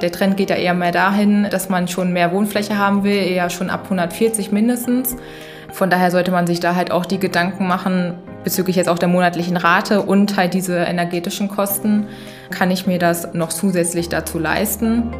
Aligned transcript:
Der 0.00 0.12
Trend 0.12 0.36
geht 0.36 0.50
ja 0.50 0.56
eher 0.56 0.74
mehr 0.74 0.92
dahin, 0.92 1.48
dass 1.50 1.68
man 1.68 1.88
schon 1.88 2.12
mehr 2.12 2.32
Wohnfläche 2.32 2.76
haben 2.76 3.02
will, 3.02 3.16
eher 3.16 3.48
schon 3.48 3.70
ab 3.70 3.84
140 3.84 4.52
mindestens. 4.52 5.16
Von 5.72 5.90
daher 5.90 6.10
sollte 6.10 6.30
man 6.30 6.46
sich 6.46 6.60
da 6.60 6.74
halt 6.74 6.90
auch 6.90 7.06
die 7.06 7.18
Gedanken 7.18 7.66
machen 7.66 8.14
bezüglich 8.44 8.76
jetzt 8.76 8.88
auch 8.88 8.98
der 8.98 9.08
monatlichen 9.08 9.56
Rate 9.56 10.02
und 10.02 10.36
halt 10.36 10.54
diese 10.54 10.76
energetischen 10.76 11.48
Kosten. 11.48 12.06
Kann 12.50 12.70
ich 12.70 12.86
mir 12.86 12.98
das 12.98 13.34
noch 13.34 13.48
zusätzlich 13.48 14.08
dazu 14.08 14.38
leisten? 14.38 15.12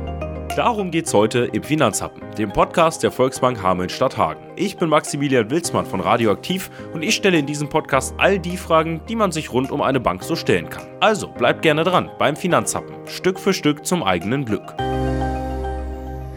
Darum 0.56 0.90
geht's 0.90 1.12
heute 1.12 1.50
im 1.52 1.62
Finanzhappen, 1.62 2.22
dem 2.38 2.50
Podcast 2.50 3.02
der 3.02 3.10
Volksbank 3.10 3.62
Hameln-Stadthagen. 3.62 4.42
Ich 4.56 4.78
bin 4.78 4.88
Maximilian 4.88 5.50
Wilsmann 5.50 5.84
von 5.84 6.00
Radioaktiv 6.00 6.70
und 6.94 7.02
ich 7.02 7.14
stelle 7.14 7.38
in 7.38 7.44
diesem 7.44 7.68
Podcast 7.68 8.14
all 8.16 8.38
die 8.38 8.56
Fragen, 8.56 9.02
die 9.06 9.16
man 9.16 9.32
sich 9.32 9.52
rund 9.52 9.70
um 9.70 9.82
eine 9.82 10.00
Bank 10.00 10.24
so 10.24 10.34
stellen 10.34 10.70
kann. 10.70 10.86
Also 10.98 11.28
bleibt 11.28 11.60
gerne 11.60 11.84
dran 11.84 12.08
beim 12.18 12.36
Finanzhappen, 12.36 12.94
Stück 13.06 13.38
für 13.38 13.52
Stück 13.52 13.84
zum 13.84 14.02
eigenen 14.02 14.46
Glück. 14.46 14.74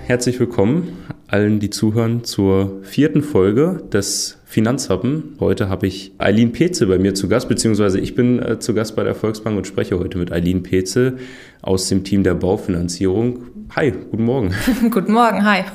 Herzlich 0.06 0.38
willkommen 0.38 0.98
allen, 1.28 1.62
die 1.62 1.70
zuhören, 1.70 2.26
zur 2.26 2.84
vierten 2.84 3.22
Folge 3.22 3.88
des 3.94 4.39
Finanzhappen. 4.50 5.36
Heute 5.40 5.70
habe 5.70 5.86
ich 5.86 6.12
Eileen 6.18 6.52
Petze 6.52 6.88
bei 6.88 6.98
mir 6.98 7.14
zu 7.14 7.30
Gast, 7.30 7.48
beziehungsweise 7.48 8.00
ich 8.00 8.16
bin 8.16 8.40
äh, 8.40 8.58
zu 8.58 8.74
Gast 8.74 8.96
bei 8.96 9.04
der 9.04 9.14
Volksbank 9.14 9.56
und 9.56 9.68
spreche 9.68 10.00
heute 10.00 10.18
mit 10.18 10.32
Eileen 10.32 10.64
Petze 10.64 11.20
aus 11.62 11.88
dem 11.88 12.04
Team 12.04 12.24
der 12.24 12.34
Baufinanzierung. 12.34 13.44
Hi, 13.76 13.94
guten 14.10 14.24
Morgen. 14.24 14.56
guten 14.90 15.14
Morgen, 15.14 15.46
hi. 15.46 15.66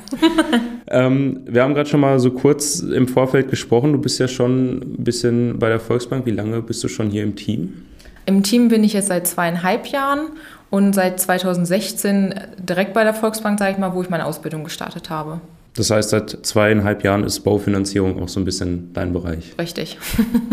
ähm, 0.88 1.42
wir 1.46 1.62
haben 1.62 1.74
gerade 1.74 1.88
schon 1.88 2.00
mal 2.00 2.18
so 2.18 2.32
kurz 2.32 2.80
im 2.80 3.06
Vorfeld 3.06 3.48
gesprochen. 3.48 3.92
Du 3.92 4.00
bist 4.00 4.18
ja 4.18 4.26
schon 4.26 4.78
ein 4.78 5.04
bisschen 5.04 5.60
bei 5.60 5.68
der 5.68 5.78
Volksbank. 5.78 6.26
Wie 6.26 6.32
lange 6.32 6.60
bist 6.60 6.82
du 6.82 6.88
schon 6.88 7.10
hier 7.10 7.22
im 7.22 7.36
Team? 7.36 7.84
Im 8.26 8.42
Team 8.42 8.66
bin 8.66 8.82
ich 8.82 8.92
jetzt 8.92 9.06
seit 9.06 9.28
zweieinhalb 9.28 9.86
Jahren 9.86 10.30
und 10.70 10.96
seit 10.96 11.20
2016 11.20 12.34
direkt 12.58 12.92
bei 12.92 13.04
der 13.04 13.14
Volksbank, 13.14 13.56
sage 13.56 13.70
ich 13.70 13.78
mal, 13.78 13.94
wo 13.94 14.02
ich 14.02 14.10
meine 14.10 14.26
Ausbildung 14.26 14.64
gestartet 14.64 15.10
habe. 15.10 15.40
Das 15.76 15.90
heißt, 15.90 16.10
seit 16.10 16.30
zweieinhalb 16.46 17.02
Jahren 17.02 17.24
ist 17.24 17.40
Baufinanzierung 17.40 18.22
auch 18.22 18.28
so 18.28 18.40
ein 18.40 18.44
bisschen 18.44 18.92
dein 18.92 19.12
Bereich. 19.12 19.54
Richtig. 19.58 19.98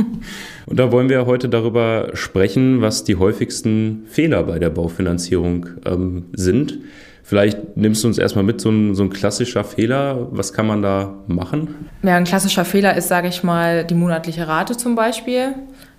Und 0.66 0.80
da 0.80 0.92
wollen 0.92 1.10
wir 1.10 1.28
heute 1.28 1.48
darüber 1.48 2.10
sprechen, 2.14 2.82
was 2.82 3.04
die 3.04 3.18
häufigsten 3.18 4.06
Fehler 4.08 4.44
bei 4.44 4.58
der 4.58 4.72
Baufinanzierung 4.72 5.68
ähm, 5.86 6.26
sind. 6.34 6.80
Vielleicht 7.24 7.78
nimmst 7.78 8.04
du 8.04 8.08
uns 8.08 8.18
erstmal 8.18 8.44
mit, 8.44 8.60
so 8.60 8.70
ein, 8.72 8.96
so 8.96 9.04
ein 9.04 9.10
klassischer 9.12 9.64
Fehler. 9.64 10.28
Was 10.32 10.54
kann 10.54 10.66
man 10.66 10.82
da 10.82 11.20
machen? 11.28 11.90
Ja, 12.02 12.16
ein 12.16 12.24
klassischer 12.24 12.66
Fehler 12.66 12.98
ist, 12.98 13.08
sage 13.08 13.28
ich 13.28 13.44
mal, 13.44 13.86
die 13.86 13.94
monatliche 13.94 14.48
Rate 14.48 14.76
zum 14.76 14.96
Beispiel. 14.96 15.54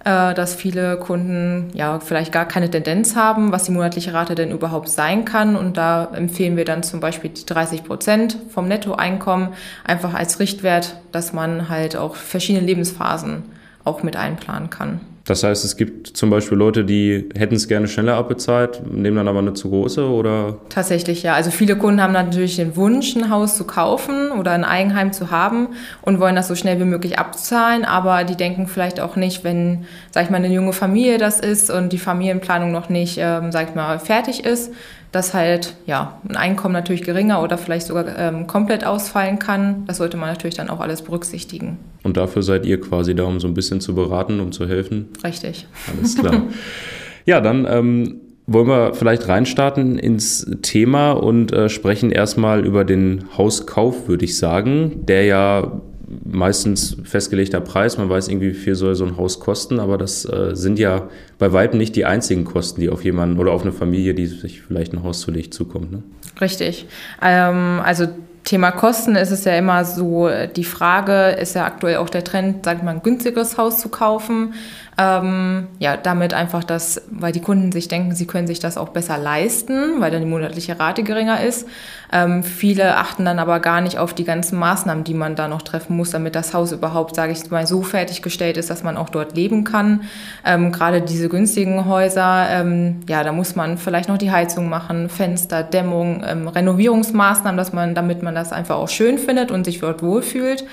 Äh, 0.05 0.35
dass 0.35 0.57
viele 0.57 0.97
Kunden 0.97 1.71
ja 1.75 2.01
vielleicht 2.01 2.33
gar 2.33 2.45
keine 2.45 2.69
Tendenz 2.69 3.15
haben, 3.15 3.53
was 3.53 3.65
die 3.65 3.71
monatliche 3.71 4.13
Rate 4.13 4.35
denn 4.35 4.51
überhaupt 4.51 4.89
sein 4.89 5.25
kann. 5.25 5.55
Und 5.55 5.77
da 5.77 6.09
empfehlen 6.13 6.57
wir 6.57 6.65
dann 6.65 6.83
zum 6.83 6.99
Beispiel 6.99 7.31
die 7.31 7.47
30 7.47 7.85
Prozent 7.85 8.37
vom 8.51 8.67
Nettoeinkommen 8.67 9.51
einfach 9.85 10.15
als 10.15 10.41
Richtwert, 10.41 10.97
dass 11.13 11.33
man 11.33 11.69
halt 11.69 11.95
auch 11.97 12.17
verschiedene 12.17 12.67
Lebensphasen 12.67 13.45
auch 13.85 14.03
mit 14.03 14.17
einplanen 14.17 14.71
kann. 14.71 15.01
Das 15.33 15.45
heißt, 15.45 15.65
es 15.65 15.79
gibt 15.79 16.09
zum 16.09 16.29
Beispiel 16.29 16.59
Leute, 16.59 16.85
die 16.85 17.31
hätten 17.35 17.55
es 17.55 17.67
gerne 17.67 17.89
schneller 17.89 18.17
abbezahlt, 18.17 18.83
nehmen 18.93 19.17
dann 19.17 19.29
aber 19.29 19.39
eine 19.39 19.55
zu 19.55 19.71
große 19.71 20.07
oder? 20.07 20.59
Tatsächlich, 20.69 21.23
ja. 21.23 21.33
Also 21.33 21.51
viele 21.51 21.75
Kunden 21.75 22.03
haben 22.03 22.13
natürlich 22.13 22.57
den 22.57 22.77
Wunsch, 22.77 23.17
ein 23.17 23.31
Haus 23.31 23.57
zu 23.57 23.65
kaufen 23.65 24.31
oder 24.33 24.51
ein 24.51 24.63
Eigenheim 24.63 25.11
zu 25.15 25.31
haben 25.31 25.69
und 26.03 26.21
wollen 26.21 26.37
das 26.37 26.49
so 26.49 26.55
schnell 26.55 26.79
wie 26.81 26.85
möglich 26.85 27.19
abzahlen, 27.19 27.87
aber 27.87 28.25
die 28.25 28.37
denken 28.37 28.67
vielleicht 28.67 29.01
auch 29.01 29.17
nicht, 29.17 29.43
wenn, 29.43 29.87
sag 30.11 30.25
ich 30.25 30.31
mal, 30.31 30.37
eine 30.37 30.53
junge 30.53 30.75
Familie 30.75 31.17
das 31.17 31.41
ist 31.41 31.71
und 31.71 31.95
die 31.95 31.99
Familienplanung 31.99 32.71
noch 32.71 32.91
nicht, 32.91 33.17
ähm, 33.19 33.53
sag 33.53 33.71
ich 33.71 33.75
mal, 33.75 33.99
fertig 34.01 34.45
ist, 34.45 34.71
dass 35.13 35.35
halt 35.35 35.77
ja 35.87 36.21
ein 36.29 36.37
Einkommen 36.37 36.73
natürlich 36.73 37.03
geringer 37.03 37.43
oder 37.43 37.59
vielleicht 37.59 37.87
sogar 37.87 38.19
ähm, 38.19 38.47
komplett 38.47 38.85
ausfallen 38.85 39.39
kann. 39.39 39.85
Das 39.87 39.99
sollte 39.99 40.17
man 40.17 40.31
natürlich 40.31 40.57
dann 40.57 40.71
auch 40.71 40.81
alles 40.81 41.03
berücksichtigen. 41.03 41.79
Und 42.03 42.17
dafür 42.17 42.43
seid 42.43 42.67
ihr 42.67 42.81
quasi 42.81 43.15
da, 43.15 43.25
um 43.25 43.39
so 43.39 43.47
ein 43.47 43.55
bisschen 43.55 43.81
zu 43.81 43.95
beraten, 43.95 44.41
um 44.41 44.53
zu 44.53 44.67
helfen? 44.67 45.09
Richtig. 45.23 45.67
Alles 45.95 46.17
klar. 46.17 46.43
ja, 47.27 47.41
dann 47.41 47.67
ähm, 47.69 48.21
wollen 48.47 48.67
wir 48.67 48.95
vielleicht 48.95 49.29
reinstarten 49.29 49.99
ins 49.99 50.51
Thema 50.63 51.13
und 51.13 51.53
äh, 51.53 51.69
sprechen 51.69 52.11
erstmal 52.11 52.65
über 52.65 52.85
den 52.85 53.25
Hauskauf, 53.37 54.09
würde 54.09 54.25
ich 54.25 54.39
sagen, 54.39 55.05
der 55.07 55.25
ja 55.25 55.81
meistens 56.25 56.97
festgelegter 57.05 57.61
Preis. 57.61 57.99
Man 57.99 58.09
weiß 58.09 58.29
irgendwie, 58.29 58.51
wie 58.51 58.55
viel 58.55 58.75
soll 58.75 58.95
so 58.95 59.05
ein 59.05 59.17
Haus 59.17 59.41
kosten, 59.41 59.81
aber 59.81 59.99
das 59.99 60.25
äh, 60.25 60.55
sind 60.55 60.79
ja 60.79 61.09
bei 61.39 61.53
weitem 61.53 61.79
nicht 61.79 61.97
die 61.97 62.05
einzigen 62.05 62.45
Kosten, 62.45 62.81
die 62.81 62.91
auf 62.91 63.05
jemanden 63.05 63.39
oder 63.39 63.53
auf 63.53 63.63
eine 63.63 63.73
Familie, 63.73 64.15
die 64.15 64.27
sich 64.27 64.63
vielleicht 64.63 64.93
ein 64.93 65.03
Haus 65.03 65.21
zulegt, 65.21 65.55
zukommt. 65.55 65.93
Ne? 65.93 66.03
Richtig. 66.41 66.87
Ähm, 67.21 67.81
also 67.85 68.09
Thema 68.45 68.73
Kosten 68.73 69.15
ist 69.15 69.31
es 69.31 69.45
ja 69.45 69.57
immer 69.57 69.85
so, 69.85 70.29
die 70.57 70.65
Frage 70.65 71.37
ist 71.41 71.55
ja 71.55 71.65
aktuell 71.65 71.97
auch 71.97 72.11
der 72.11 72.25
Trend, 72.25 72.65
sagt 72.65 72.83
man, 72.83 72.97
ein 72.97 73.03
günstigeres 73.03 73.57
Haus 73.57 73.79
zu 73.79 73.89
kaufen. 73.89 74.55
Ähm, 74.99 75.69
ja, 75.79 75.97
damit 75.97 76.35
einfach 76.35 76.65
das, 76.65 77.01
weil 77.11 77.33
die 77.33 77.41
Kunden 77.41 77.73
sich 77.73 77.89
denken, 77.89 78.15
sie 78.15 78.27
können 78.27 78.47
sich 78.47 78.61
das 78.61 78.77
auch 78.77 78.91
besser 78.91 79.17
leisten, 79.17 80.01
weil 80.01 80.11
dann 80.11 80.21
die 80.21 80.29
monatliche 80.29 80.79
Rate 80.79 81.03
geringer 81.03 81.43
ist. 81.43 81.67
Ähm, 82.13 82.43
viele 82.43 82.99
achten 82.99 83.25
dann 83.25 83.39
aber 83.39 83.61
gar 83.61 83.81
nicht 83.81 83.97
auf 83.97 84.13
die 84.13 84.25
ganzen 84.25 84.59
Maßnahmen, 84.59 85.03
die 85.03 85.15
man 85.15 85.35
da 85.35 85.49
noch 85.49 85.63
treffen 85.63 85.97
muss, 85.97 86.11
damit 86.11 86.35
das 86.35 86.53
Haus 86.53 86.73
überhaupt, 86.73 87.15
sage 87.15 87.33
ich 87.33 87.51
mal, 87.51 87.67
so 87.67 87.81
fertiggestellt 87.83 88.59
ist, 88.59 88.69
dass 88.69 88.83
man 88.83 88.99
auch 88.99 89.09
dort 89.09 89.35
leben 89.35 89.65
kann. 89.65 90.03
Ähm, 90.45 90.73
Gerade 90.73 91.01
diese 91.01 91.31
günstigen 91.31 91.87
Häuser, 91.87 92.47
ähm, 92.51 93.01
ja, 93.09 93.25
da 93.25 93.33
muss 93.33 93.57
man 93.57 93.79
vielleicht 93.79 94.11
noch 94.11 94.19
die 94.19 94.31
Heizung 94.31 94.69
machen, 94.69 95.09
Fenster, 95.09 95.63
Dämmung, 95.63 96.23
ähm, 96.27 96.49
Renovierungsmaßnahmen, 96.49 97.57
dass 97.57 97.73
man, 97.73 97.95
damit 97.95 98.23
man 98.23 98.35
das 98.35 98.53
einfach 98.53 98.77
auch 98.77 98.91
schön 98.91 99.17
findet 99.17 99.51
und 99.51 99.65
sich 99.65 99.81
dort 99.81 100.03
wohlfühlt. 100.03 100.67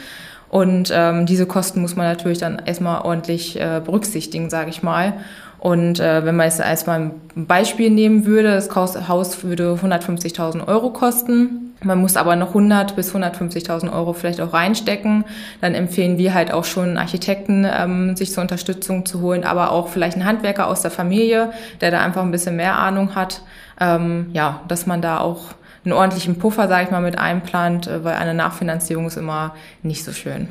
Und 0.49 0.91
ähm, 0.93 1.25
diese 1.25 1.45
Kosten 1.45 1.81
muss 1.81 1.95
man 1.95 2.07
natürlich 2.07 2.39
dann 2.39 2.61
erstmal 2.65 3.01
ordentlich 3.01 3.59
äh, 3.59 3.81
berücksichtigen, 3.83 4.49
sage 4.49 4.69
ich 4.69 4.81
mal. 4.81 5.13
Und 5.59 5.99
äh, 5.99 6.25
wenn 6.25 6.35
man 6.37 6.45
jetzt 6.45 6.59
erstmal 6.59 7.11
ein 7.35 7.45
Beispiel 7.45 7.89
nehmen 7.89 8.25
würde, 8.25 8.51
das 8.51 8.73
Haus 8.75 9.43
würde 9.43 9.77
150.000 9.81 10.67
Euro 10.67 10.91
kosten. 10.91 11.75
Man 11.83 11.99
muss 11.99 12.17
aber 12.17 12.35
noch 12.35 12.49
100 12.49 12.95
bis 12.95 13.13
150.000 13.13 13.91
Euro 13.91 14.13
vielleicht 14.13 14.41
auch 14.41 14.53
reinstecken. 14.53 15.25
Dann 15.61 15.75
empfehlen 15.75 16.17
wir 16.17 16.33
halt 16.33 16.51
auch 16.51 16.63
schon 16.63 16.97
Architekten, 16.97 17.65
ähm, 17.69 18.15
sich 18.15 18.31
zur 18.31 18.41
Unterstützung 18.41 19.05
zu 19.05 19.21
holen, 19.21 19.43
aber 19.43 19.71
auch 19.71 19.89
vielleicht 19.89 20.15
einen 20.15 20.25
Handwerker 20.25 20.67
aus 20.67 20.81
der 20.81 20.91
Familie, 20.91 21.51
der 21.81 21.91
da 21.91 22.01
einfach 22.01 22.21
ein 22.21 22.31
bisschen 22.31 22.55
mehr 22.55 22.77
Ahnung 22.77 23.15
hat. 23.15 23.41
Ähm, 23.81 24.27
ja, 24.33 24.61
dass 24.67 24.87
man 24.87 25.01
da 25.01 25.19
auch 25.19 25.53
einen 25.85 25.93
ordentlichen 25.93 26.37
Puffer, 26.37 26.67
sage 26.67 26.85
ich 26.85 26.91
mal, 26.91 27.01
mit 27.01 27.17
einplant, 27.17 27.87
äh, 27.87 28.03
weil 28.03 28.15
eine 28.15 28.33
Nachfinanzierung 28.33 29.07
ist 29.07 29.17
immer 29.17 29.55
nicht 29.83 30.03
so 30.03 30.11
schön. 30.11 30.47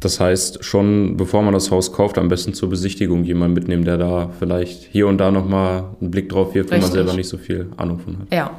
Das 0.00 0.20
heißt, 0.20 0.62
schon 0.64 1.16
bevor 1.16 1.42
man 1.42 1.54
das 1.54 1.70
Haus 1.70 1.92
kauft, 1.92 2.18
am 2.18 2.28
besten 2.28 2.52
zur 2.52 2.68
Besichtigung 2.68 3.24
jemanden 3.24 3.54
mitnehmen, 3.54 3.84
der 3.84 3.96
da 3.96 4.30
vielleicht 4.38 4.88
hier 4.92 5.06
und 5.06 5.18
da 5.18 5.30
nochmal 5.30 5.84
einen 6.00 6.10
Blick 6.10 6.28
drauf 6.28 6.54
wirft, 6.54 6.70
wenn 6.70 6.82
man 6.82 6.90
selber 6.90 7.14
nicht 7.14 7.28
so 7.28 7.38
viel 7.38 7.68
Ahnung 7.76 7.98
von 8.00 8.18
hat. 8.18 8.32
Ja. 8.32 8.50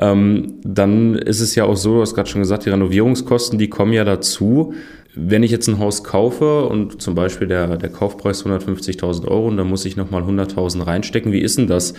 Ähm, 0.00 0.54
dann 0.62 1.16
ist 1.16 1.40
es 1.40 1.54
ja 1.54 1.64
auch 1.64 1.76
so, 1.76 1.94
du 1.94 2.00
hast 2.02 2.14
gerade 2.14 2.28
schon 2.28 2.42
gesagt, 2.42 2.66
die 2.66 2.70
Renovierungskosten, 2.70 3.58
die 3.58 3.68
kommen 3.68 3.92
ja 3.92 4.04
dazu. 4.04 4.74
Wenn 5.14 5.42
ich 5.42 5.50
jetzt 5.50 5.66
ein 5.68 5.78
Haus 5.78 6.04
kaufe 6.04 6.66
und 6.66 7.00
zum 7.00 7.14
Beispiel 7.14 7.48
der, 7.48 7.78
der 7.78 7.88
Kaufpreis 7.88 8.44
150.000 8.44 9.26
Euro 9.26 9.48
und 9.48 9.56
dann 9.56 9.66
muss 9.66 9.86
ich 9.86 9.96
nochmal 9.96 10.22
100.000 10.22 10.86
reinstecken, 10.86 11.32
wie 11.32 11.40
ist 11.40 11.56
denn 11.56 11.66
das? 11.66 11.94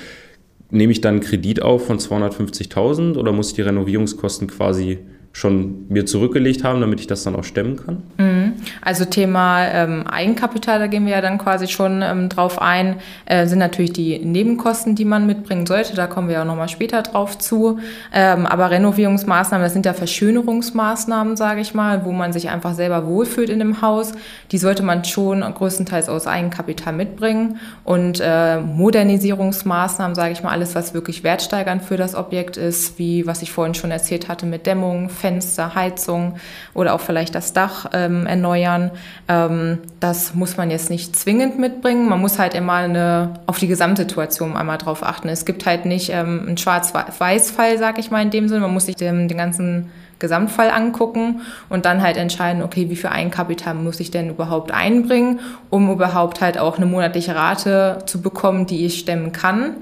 Nehme 0.69 0.91
ich 0.91 1.01
dann 1.01 1.15
einen 1.15 1.23
Kredit 1.23 1.61
auf 1.61 1.87
von 1.87 1.99
250.000 1.99 3.17
oder 3.17 3.31
muss 3.31 3.49
ich 3.49 3.55
die 3.55 3.61
Renovierungskosten 3.61 4.47
quasi 4.47 4.99
schon 5.33 5.85
mir 5.89 6.05
zurückgelegt 6.05 6.63
haben, 6.63 6.81
damit 6.81 6.99
ich 6.99 7.07
das 7.07 7.23
dann 7.23 7.35
auch 7.35 7.43
stemmen 7.43 7.77
kann? 7.77 8.03
Mhm. 8.17 8.53
Also 8.81 9.05
Thema 9.05 9.65
ähm, 9.67 10.07
Eigenkapital, 10.07 10.79
da 10.79 10.87
gehen 10.87 11.05
wir 11.05 11.13
ja 11.13 11.21
dann 11.21 11.37
quasi 11.37 11.67
schon 11.67 12.01
ähm, 12.01 12.29
drauf 12.29 12.59
ein, 12.61 12.95
äh, 13.25 13.45
sind 13.45 13.59
natürlich 13.59 13.93
die 13.93 14.17
Nebenkosten, 14.17 14.95
die 14.95 15.05
man 15.05 15.27
mitbringen 15.27 15.65
sollte. 15.65 15.95
Da 15.95 16.07
kommen 16.07 16.27
wir 16.27 16.35
ja 16.35 16.45
nochmal 16.45 16.69
später 16.69 17.03
drauf 17.03 17.37
zu. 17.37 17.79
Ähm, 18.13 18.45
aber 18.45 18.71
Renovierungsmaßnahmen, 18.71 19.63
das 19.63 19.73
sind 19.73 19.85
ja 19.85 19.93
Verschönerungsmaßnahmen, 19.93 21.37
sage 21.37 21.61
ich 21.61 21.73
mal, 21.73 22.03
wo 22.05 22.11
man 22.11 22.33
sich 22.33 22.49
einfach 22.49 22.73
selber 22.73 23.05
wohlfühlt 23.05 23.49
in 23.49 23.59
dem 23.59 23.81
Haus. 23.81 24.13
Die 24.51 24.57
sollte 24.57 24.81
man 24.81 25.05
schon 25.05 25.41
größtenteils 25.41 26.09
aus 26.09 26.25
Eigenkapital 26.25 26.93
mitbringen. 26.93 27.59
Und 27.83 28.21
äh, 28.23 28.59
Modernisierungsmaßnahmen, 28.59 30.15
sage 30.15 30.33
ich 30.33 30.41
mal, 30.41 30.51
alles, 30.51 30.73
was 30.73 30.93
wirklich 30.93 31.23
wertsteigernd 31.23 31.83
für 31.83 31.97
das 31.97 32.15
Objekt 32.15 32.57
ist, 32.57 32.97
wie 32.97 33.27
was 33.27 33.41
ich 33.41 33.51
vorhin 33.51 33.75
schon 33.75 33.91
erzählt 33.91 34.27
hatte 34.27 34.45
mit 34.45 34.65
Dämmung, 34.65 35.09
Fenster, 35.27 35.75
Heizung 35.75 36.35
oder 36.73 36.95
auch 36.95 37.01
vielleicht 37.01 37.35
das 37.35 37.51
Dach 37.51 37.87
ähm, 37.91 38.25
erneuern. 38.25 38.91
Ähm, 39.27 39.79
das 39.99 40.33
muss 40.33 40.55
man 40.55 40.71
jetzt 40.71 40.89
nicht 40.89 41.17
zwingend 41.17 41.59
mitbringen. 41.59 42.07
Man 42.07 42.21
muss 42.21 42.39
halt 42.39 42.53
immer 42.53 42.73
eine, 42.73 43.33
auf 43.45 43.59
die 43.59 43.67
Gesamtsituation 43.67 44.55
einmal 44.55 44.77
drauf 44.77 45.03
achten. 45.03 45.27
Es 45.27 45.43
gibt 45.43 45.65
halt 45.65 45.85
nicht 45.85 46.11
ähm, 46.13 46.45
einen 46.47 46.57
Schwarz-Weiß-Fall, 46.57 47.77
sag 47.77 47.99
ich 47.99 48.09
mal 48.09 48.21
in 48.21 48.29
dem 48.29 48.47
Sinne. 48.47 48.61
Man 48.61 48.73
muss 48.73 48.85
sich 48.85 48.95
den, 48.95 49.27
den 49.27 49.37
ganzen 49.37 49.89
Gesamtfall 50.19 50.71
angucken 50.71 51.41
und 51.67 51.85
dann 51.85 52.01
halt 52.01 52.15
entscheiden, 52.15 52.63
okay, 52.63 52.89
wie 52.89 52.95
viel 52.95 53.09
Eigenkapital 53.09 53.73
muss 53.73 53.99
ich 53.99 54.09
denn 54.09 54.29
überhaupt 54.29 54.71
einbringen, 54.71 55.41
um 55.69 55.91
überhaupt 55.91 56.39
halt 56.39 56.57
auch 56.57 56.77
eine 56.77 56.85
monatliche 56.85 57.35
Rate 57.35 57.99
zu 58.05 58.21
bekommen, 58.21 58.65
die 58.65 58.85
ich 58.85 58.97
stemmen 58.97 59.33
kann. 59.33 59.75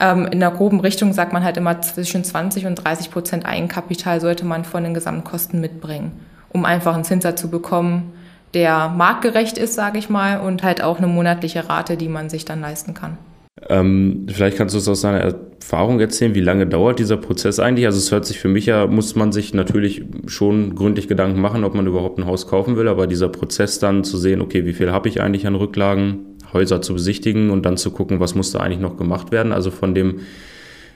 Ähm, 0.00 0.26
in 0.26 0.40
der 0.40 0.50
groben 0.50 0.80
Richtung 0.80 1.12
sagt 1.12 1.32
man 1.32 1.44
halt 1.44 1.58
immer 1.58 1.80
zwischen 1.82 2.24
20 2.24 2.66
und 2.66 2.76
30 2.76 3.10
Prozent 3.10 3.46
Eigenkapital 3.46 4.20
sollte 4.20 4.46
man 4.46 4.64
von 4.64 4.82
den 4.82 4.94
Gesamtkosten 4.94 5.60
mitbringen, 5.60 6.12
um 6.48 6.64
einfach 6.64 6.94
einen 6.94 7.04
Zinssatz 7.04 7.40
zu 7.40 7.50
bekommen, 7.50 8.12
der 8.54 8.88
marktgerecht 8.88 9.58
ist, 9.58 9.74
sage 9.74 9.98
ich 9.98 10.08
mal, 10.08 10.40
und 10.40 10.62
halt 10.62 10.82
auch 10.82 10.98
eine 10.98 11.06
monatliche 11.06 11.68
Rate, 11.68 11.96
die 11.96 12.08
man 12.08 12.30
sich 12.30 12.44
dann 12.44 12.60
leisten 12.60 12.94
kann. 12.94 13.18
Ähm, 13.68 14.26
vielleicht 14.32 14.56
kannst 14.56 14.74
du 14.74 14.78
es 14.78 14.88
aus 14.88 15.02
deiner 15.02 15.18
Erfahrung 15.18 16.00
erzählen, 16.00 16.34
wie 16.34 16.40
lange 16.40 16.66
dauert 16.66 16.98
dieser 16.98 17.18
Prozess 17.18 17.60
eigentlich? 17.60 17.84
Also 17.84 17.98
es 17.98 18.10
hört 18.10 18.24
sich 18.24 18.38
für 18.38 18.48
mich 18.48 18.66
ja, 18.66 18.86
muss 18.86 19.14
man 19.16 19.32
sich 19.32 19.52
natürlich 19.52 20.02
schon 20.26 20.74
gründlich 20.74 21.08
Gedanken 21.08 21.40
machen, 21.40 21.64
ob 21.64 21.74
man 21.74 21.86
überhaupt 21.86 22.18
ein 22.18 22.26
Haus 22.26 22.46
kaufen 22.46 22.76
will, 22.76 22.88
aber 22.88 23.06
dieser 23.06 23.28
Prozess 23.28 23.78
dann 23.78 24.02
zu 24.02 24.16
sehen, 24.16 24.40
okay, 24.40 24.64
wie 24.64 24.72
viel 24.72 24.92
habe 24.92 25.08
ich 25.08 25.20
eigentlich 25.20 25.46
an 25.46 25.54
Rücklagen, 25.54 26.29
Häuser 26.52 26.82
zu 26.82 26.94
besichtigen 26.94 27.50
und 27.50 27.64
dann 27.64 27.76
zu 27.76 27.90
gucken, 27.90 28.20
was 28.20 28.34
muss 28.34 28.52
da 28.52 28.60
eigentlich 28.60 28.80
noch 28.80 28.96
gemacht 28.96 29.32
werden. 29.32 29.52
Also 29.52 29.70
von 29.70 29.94
dem, 29.94 30.20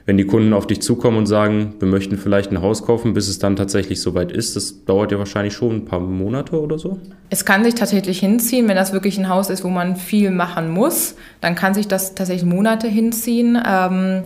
wenn 0.06 0.18
die 0.18 0.26
Kunden 0.26 0.52
auf 0.52 0.66
dich 0.66 0.82
zukommen 0.82 1.16
und 1.16 1.26
sagen, 1.26 1.74
wir 1.78 1.88
möchten 1.88 2.18
vielleicht 2.18 2.50
ein 2.50 2.60
Haus 2.60 2.84
kaufen, 2.84 3.14
bis 3.14 3.28
es 3.28 3.38
dann 3.38 3.56
tatsächlich 3.56 4.00
soweit 4.00 4.32
ist, 4.32 4.54
das 4.56 4.84
dauert 4.84 5.12
ja 5.12 5.18
wahrscheinlich 5.18 5.54
schon 5.54 5.76
ein 5.76 5.84
paar 5.84 6.00
Monate 6.00 6.60
oder 6.60 6.78
so? 6.78 6.98
Es 7.30 7.44
kann 7.44 7.64
sich 7.64 7.74
tatsächlich 7.74 8.20
hinziehen, 8.20 8.68
wenn 8.68 8.76
das 8.76 8.92
wirklich 8.92 9.18
ein 9.18 9.28
Haus 9.28 9.48
ist, 9.48 9.64
wo 9.64 9.68
man 9.68 9.96
viel 9.96 10.30
machen 10.30 10.70
muss, 10.70 11.16
dann 11.40 11.54
kann 11.54 11.72
sich 11.74 11.88
das 11.88 12.14
tatsächlich 12.14 12.44
Monate 12.44 12.86
hinziehen. 12.86 13.58
Ähm, 13.66 14.24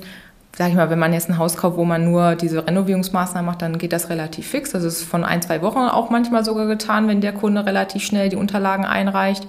sag 0.59 0.71
ich 0.71 0.75
mal, 0.75 0.91
wenn 0.91 0.99
man 0.99 1.13
jetzt 1.13 1.29
ein 1.29 1.39
Haus 1.39 1.57
kauft, 1.57 1.77
wo 1.77 1.85
man 1.85 2.05
nur 2.05 2.35
diese 2.35 2.67
Renovierungsmaßnahmen 2.67 3.47
macht, 3.47 3.63
dann 3.63 3.79
geht 3.79 3.93
das 3.93 4.11
relativ 4.11 4.49
fix. 4.49 4.73
Das 4.73 4.83
ist 4.83 5.05
von 5.05 5.25
ein, 5.25 5.41
zwei 5.41 5.63
Wochen 5.63 5.79
auch 5.79 6.11
manchmal 6.11 6.45
sogar 6.45 6.67
getan, 6.67 7.07
wenn 7.07 7.21
der 7.21 7.33
Kunde 7.33 7.65
relativ 7.65 8.03
schnell 8.03 8.29
die 8.29 8.37
Unterlagen 8.37 8.85
einreicht. 8.85 9.47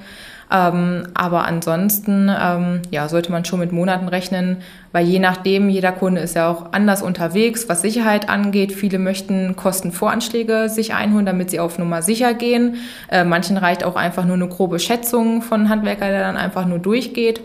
Ähm, 0.52 1.08
aber 1.14 1.46
ansonsten 1.46 2.30
ähm, 2.30 2.82
ja, 2.90 3.08
sollte 3.08 3.32
man 3.32 3.46
schon 3.46 3.60
mit 3.60 3.72
Monaten 3.72 4.08
rechnen, 4.08 4.58
weil 4.92 5.06
je 5.06 5.20
nachdem, 5.20 5.70
jeder 5.70 5.92
Kunde 5.92 6.22
ist 6.22 6.36
ja 6.36 6.50
auch 6.50 6.74
anders 6.74 7.04
unterwegs, 7.04 7.70
was 7.70 7.82
Sicherheit 7.82 8.30
angeht. 8.30 8.72
Viele 8.72 8.98
möchten 8.98 9.56
Kostenvoranschläge 9.56 10.70
sich 10.70 10.94
einholen, 10.94 11.28
damit 11.28 11.52
sie 11.52 11.60
auf 11.60 11.78
Nummer 11.78 12.02
sicher 12.02 12.34
gehen. 12.34 12.78
Äh, 13.10 13.26
manchen 13.26 13.58
reicht 13.58 13.84
auch 13.84 13.96
einfach 13.96 14.26
nur 14.26 14.36
eine 14.36 14.48
grobe 14.48 14.80
Schätzung 14.80 15.44
von 15.44 15.70
Handwerker, 15.70 16.10
der 16.10 16.22
dann 16.22 16.38
einfach 16.38 16.66
nur 16.66 16.80
durchgeht. 16.80 17.42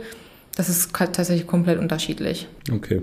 Das 0.56 0.69
ist 0.69 0.95
tatsächlich 0.95 1.47
komplett 1.47 1.79
unterschiedlich. 1.79 2.49
Okay. 2.73 3.03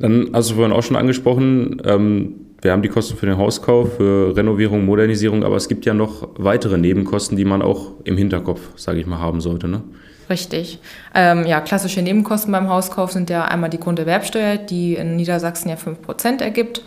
Dann 0.00 0.30
hast 0.32 0.50
du 0.50 0.54
vorhin 0.54 0.72
auch 0.72 0.82
schon 0.82 0.96
angesprochen, 0.96 1.80
ähm, 1.84 2.34
wir 2.62 2.72
haben 2.72 2.82
die 2.82 2.88
Kosten 2.88 3.16
für 3.16 3.26
den 3.26 3.38
Hauskauf, 3.38 3.96
für 3.96 4.36
Renovierung, 4.36 4.84
Modernisierung, 4.84 5.44
aber 5.44 5.56
es 5.56 5.68
gibt 5.68 5.86
ja 5.86 5.94
noch 5.94 6.28
weitere 6.36 6.76
Nebenkosten, 6.76 7.36
die 7.36 7.46
man 7.46 7.62
auch 7.62 7.92
im 8.04 8.18
Hinterkopf, 8.18 8.60
sage 8.76 9.00
ich 9.00 9.06
mal, 9.06 9.18
haben 9.18 9.40
sollte. 9.40 9.66
Ne? 9.66 9.82
Richtig. 10.28 10.78
Ähm, 11.14 11.46
ja, 11.46 11.60
klassische 11.60 12.02
Nebenkosten 12.02 12.52
beim 12.52 12.68
Hauskauf 12.68 13.12
sind 13.12 13.30
ja 13.30 13.46
einmal 13.46 13.70
die 13.70 13.80
Grunderwerbsteuer, 13.80 14.58
die 14.58 14.94
in 14.94 15.16
Niedersachsen 15.16 15.70
ja 15.70 15.76
5% 15.76 16.42
ergibt. 16.42 16.82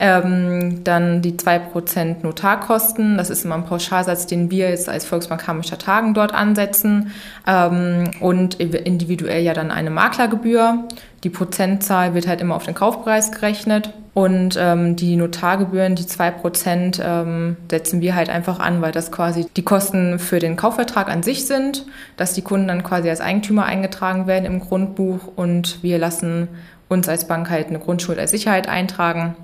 Ähm, 0.00 0.84
dann 0.84 1.22
die 1.22 1.32
2% 1.32 2.22
Notarkosten, 2.22 3.16
das 3.16 3.30
ist 3.30 3.44
immer 3.44 3.56
ein 3.56 3.64
Pauschalsatz, 3.64 4.26
den 4.26 4.50
wir 4.50 4.70
jetzt 4.70 4.88
als 4.88 5.04
Volksbank 5.04 5.46
Hammerstadt 5.46 5.82
Tagen 5.82 6.14
dort 6.14 6.32
ansetzen. 6.32 7.12
Ähm, 7.46 8.10
und 8.20 8.54
individuell 8.54 9.42
ja 9.42 9.54
dann 9.54 9.70
eine 9.70 9.90
Maklergebühr. 9.90 10.84
Die 11.24 11.30
Prozentzahl 11.30 12.14
wird 12.14 12.28
halt 12.28 12.40
immer 12.40 12.54
auf 12.54 12.64
den 12.64 12.74
Kaufpreis 12.74 13.32
gerechnet. 13.32 13.92
Und 14.14 14.56
ähm, 14.58 14.96
die 14.96 15.14
Notargebühren, 15.14 15.94
die 15.94 16.02
2%, 16.02 17.00
ähm, 17.00 17.56
setzen 17.70 18.00
wir 18.00 18.16
halt 18.16 18.30
einfach 18.30 18.58
an, 18.58 18.82
weil 18.82 18.90
das 18.90 19.12
quasi 19.12 19.46
die 19.56 19.62
Kosten 19.62 20.18
für 20.18 20.40
den 20.40 20.56
Kaufvertrag 20.56 21.08
an 21.08 21.22
sich 21.22 21.46
sind, 21.46 21.86
dass 22.16 22.34
die 22.34 22.42
Kunden 22.42 22.66
dann 22.66 22.82
quasi 22.82 23.08
als 23.08 23.20
Eigentümer 23.20 23.64
eingetragen 23.64 24.26
werden 24.26 24.44
im 24.44 24.58
Grundbuch 24.58 25.20
und 25.36 25.82
wir 25.84 25.98
lassen 25.98 26.48
uns 26.88 27.08
als 27.08 27.28
Bank 27.28 27.48
halt 27.48 27.68
eine 27.68 27.78
Grundschuld 27.78 28.18
als 28.18 28.32
Sicherheit 28.32 28.68
eintragen. 28.68 29.36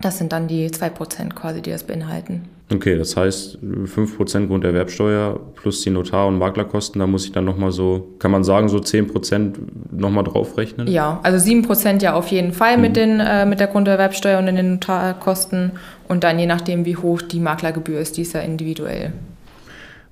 Das 0.00 0.18
sind 0.18 0.32
dann 0.32 0.48
die 0.48 0.68
2% 0.68 1.34
quasi, 1.34 1.60
die 1.60 1.70
das 1.70 1.84
beinhalten. 1.84 2.42
Okay, 2.72 2.96
das 2.96 3.16
heißt 3.16 3.58
5% 3.62 4.46
Grunderwerbsteuer 4.46 5.40
plus 5.56 5.82
die 5.82 5.90
Notar- 5.90 6.28
und 6.28 6.38
Maklerkosten, 6.38 7.00
da 7.00 7.06
muss 7.06 7.24
ich 7.24 7.32
dann 7.32 7.44
nochmal 7.44 7.72
so, 7.72 8.14
kann 8.20 8.30
man 8.30 8.44
sagen, 8.44 8.68
so 8.68 8.78
10% 8.78 9.54
nochmal 9.90 10.22
draufrechnen? 10.22 10.86
Ja, 10.86 11.18
also 11.24 11.44
7% 11.44 12.00
ja 12.00 12.14
auf 12.14 12.28
jeden 12.28 12.52
Fall 12.52 12.76
mhm. 12.76 12.82
mit, 12.82 12.96
den, 12.96 13.18
äh, 13.18 13.44
mit 13.44 13.58
der 13.58 13.66
Grunderwerbsteuer 13.66 14.38
und 14.38 14.46
den 14.46 14.74
Notarkosten 14.74 15.72
und 16.06 16.22
dann 16.22 16.38
je 16.38 16.46
nachdem, 16.46 16.84
wie 16.84 16.96
hoch 16.96 17.22
die 17.22 17.40
Maklergebühr 17.40 17.98
ist, 17.98 18.16
die 18.16 18.22
ist 18.22 18.34
ja 18.34 18.40
individuell. 18.40 19.12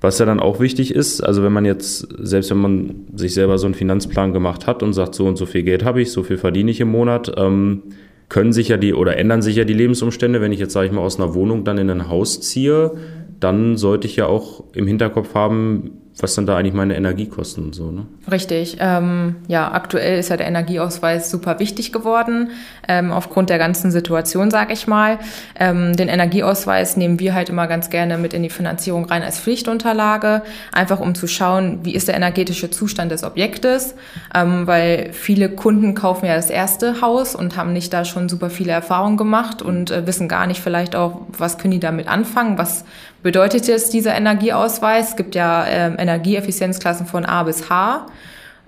Was 0.01 0.19
ja 0.19 0.27
dann 0.27 0.41
auch 0.41 0.59
wichtig 0.59 0.95
ist, 0.95 1.21
also 1.21 1.43
wenn 1.45 1.53
man 1.53 1.65
jetzt, 1.65 2.09
selbst 2.19 2.51
wenn 2.51 2.59
man 2.59 2.95
sich 3.15 3.35
selber 3.35 3.59
so 3.59 3.67
einen 3.67 3.75
Finanzplan 3.75 4.33
gemacht 4.33 4.67
hat 4.67 4.83
und 4.83 4.93
sagt, 4.93 5.15
so 5.15 5.27
und 5.27 5.37
so 5.37 5.47
viel 5.47 5.63
Geld 5.63 5.85
habe 5.85 6.03
ich, 6.03 6.11
so 6.11 6.25
viel 6.25 6.39
verdiene 6.39 6.71
ich 6.73 6.81
im 6.81 6.89
Monat, 6.89 7.33
ähm, 7.37 7.83
können 8.29 8.53
sich 8.53 8.69
ja 8.69 8.77
die 8.77 8.95
oder 8.95 9.17
ändern 9.17 9.43
sich 9.43 9.57
ja 9.57 9.65
die 9.65 9.75
Lebensumstände. 9.75 10.41
Wenn 10.41 10.53
ich 10.53 10.61
jetzt, 10.61 10.73
sage 10.73 10.87
ich 10.87 10.93
mal, 10.93 11.01
aus 11.01 11.19
einer 11.19 11.35
Wohnung 11.35 11.65
dann 11.65 11.79
in 11.79 11.91
ein 11.91 12.09
Haus 12.09 12.41
ziehe, 12.41 12.93
dann 13.41 13.77
sollte 13.77 14.07
ich 14.07 14.17
ja 14.17 14.27
auch 14.27 14.65
im 14.75 14.87
Hinterkopf 14.87 15.35
haben, 15.35 15.93
was 16.21 16.35
sind 16.35 16.47
da 16.47 16.57
eigentlich 16.57 16.75
meine 16.75 16.97
Energiekosten 16.97 17.65
und 17.65 17.75
so, 17.75 17.93
ne? 17.93 18.07
Richtig. 18.31 18.79
Ähm, 18.81 19.37
ja, 19.47 19.71
aktuell 19.71 20.19
ist 20.19 20.31
ja 20.31 20.37
der 20.37 20.49
Energieausweis 20.49 21.31
super 21.31 21.61
wichtig 21.61 21.93
geworden, 21.93 22.51
ähm, 22.89 23.13
aufgrund 23.13 23.51
der 23.51 23.59
ganzen 23.59 23.93
Situation, 23.93 24.51
sage 24.51 24.73
ich 24.73 24.89
mal. 24.89 25.19
Ähm, 25.59 25.95
den 25.95 26.09
Energieausweis 26.09 26.97
nehmen 26.97 27.21
wir 27.21 27.35
halt 27.35 27.51
immer 27.51 27.69
ganz 27.69 27.89
gerne 27.89 28.19
mit 28.19 28.35
in 28.35 28.43
die 28.43 28.51
Finanzierung 28.51 29.05
rein 29.05 29.23
als 29.23 29.39
Pflichtunterlage, 29.39 30.43
einfach 30.73 30.99
um 30.99 31.15
zu 31.15 31.29
schauen, 31.29 31.81
wie 31.85 31.95
ist 31.95 32.09
der 32.09 32.17
energetische 32.17 32.71
Zustand 32.71 33.13
des 33.13 33.23
Objektes, 33.23 33.95
ähm, 34.35 34.67
weil 34.67 35.13
viele 35.13 35.49
Kunden 35.49 35.95
kaufen 35.95 36.27
ja 36.27 36.35
das 36.35 36.51
erste 36.51 37.01
Haus 37.01 37.37
und 37.37 37.57
haben 37.57 37.73
nicht 37.73 37.93
da 37.93 38.05
schon 38.05 38.29
super 38.29 38.51
viele 38.51 38.73
Erfahrungen 38.73 39.17
gemacht 39.17 39.63
und 39.63 39.93
äh, 39.93 40.05
wissen 40.07 40.27
gar 40.27 40.49
nicht 40.49 40.61
vielleicht 40.61 40.97
auch, 40.97 41.21
was 41.29 41.59
können 41.59 41.73
die 41.73 41.81
damit 41.81 42.09
anfangen, 42.09 42.59
was 42.59 42.85
bedeutet 43.23 43.67
jetzt 43.67 43.93
dieser 43.93 44.15
Energieausweis. 44.15 45.11
Es 45.11 45.17
gibt 45.17 45.35
ja 45.35 45.67
ähm, 45.67 45.97
Energieeffizienzklassen 46.09 47.07
von 47.07 47.25
A 47.25 47.43
bis 47.43 47.69
H. 47.69 48.07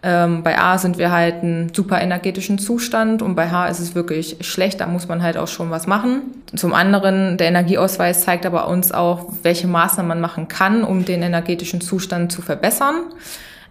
Ähm, 0.03 0.43
bei 0.43 0.59
A 0.59 0.79
sind 0.79 0.97
wir 0.97 1.11
halt 1.11 1.43
einen 1.43 1.75
super 1.75 2.01
energetischen 2.01 2.59
Zustand 2.59 3.21
und 3.21 3.35
bei 3.35 3.51
H 3.51 3.67
ist 3.67 3.81
es 3.81 3.95
wirklich 3.95 4.39
schlecht, 4.41 4.81
da 4.81 4.87
muss 4.87 5.09
man 5.09 5.23
halt 5.23 5.37
auch 5.37 5.49
schon 5.49 5.71
was 5.71 5.87
machen. 5.87 6.23
Zum 6.57 6.73
anderen, 6.73 7.37
der 7.37 7.49
Energieausweis 7.49 8.25
zeigt 8.25 8.47
aber 8.47 8.69
uns 8.69 8.93
auch, 8.93 9.27
welche 9.43 9.67
Maßnahmen 9.67 10.09
man 10.09 10.21
machen 10.21 10.49
kann, 10.49 10.85
um 10.85 11.05
den 11.05 11.23
energetischen 11.23 11.83
Zustand 11.83 12.33
zu 12.33 12.41
verbessern. 12.41 12.95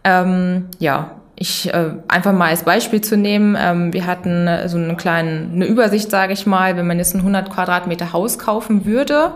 Ähm, 0.03 0.67
ja, 0.77 1.11
ich 1.35 1.73
äh, 1.73 1.93
einfach 2.07 2.33
mal 2.33 2.49
als 2.49 2.63
Beispiel 2.63 3.01
zu 3.01 3.17
nehmen, 3.17 3.57
ähm, 3.59 3.91
wir 3.91 4.05
hatten 4.05 4.47
so 4.67 4.77
eine 4.77 4.95
kleine 4.97 5.49
eine 5.51 5.65
Übersicht, 5.65 6.11
sage 6.11 6.33
ich 6.33 6.45
mal, 6.45 6.77
wenn 6.77 6.85
man 6.85 6.99
jetzt 6.99 7.15
ein 7.15 7.21
100 7.21 7.49
Quadratmeter 7.49 8.13
Haus 8.13 8.37
kaufen 8.37 8.85
würde 8.85 9.31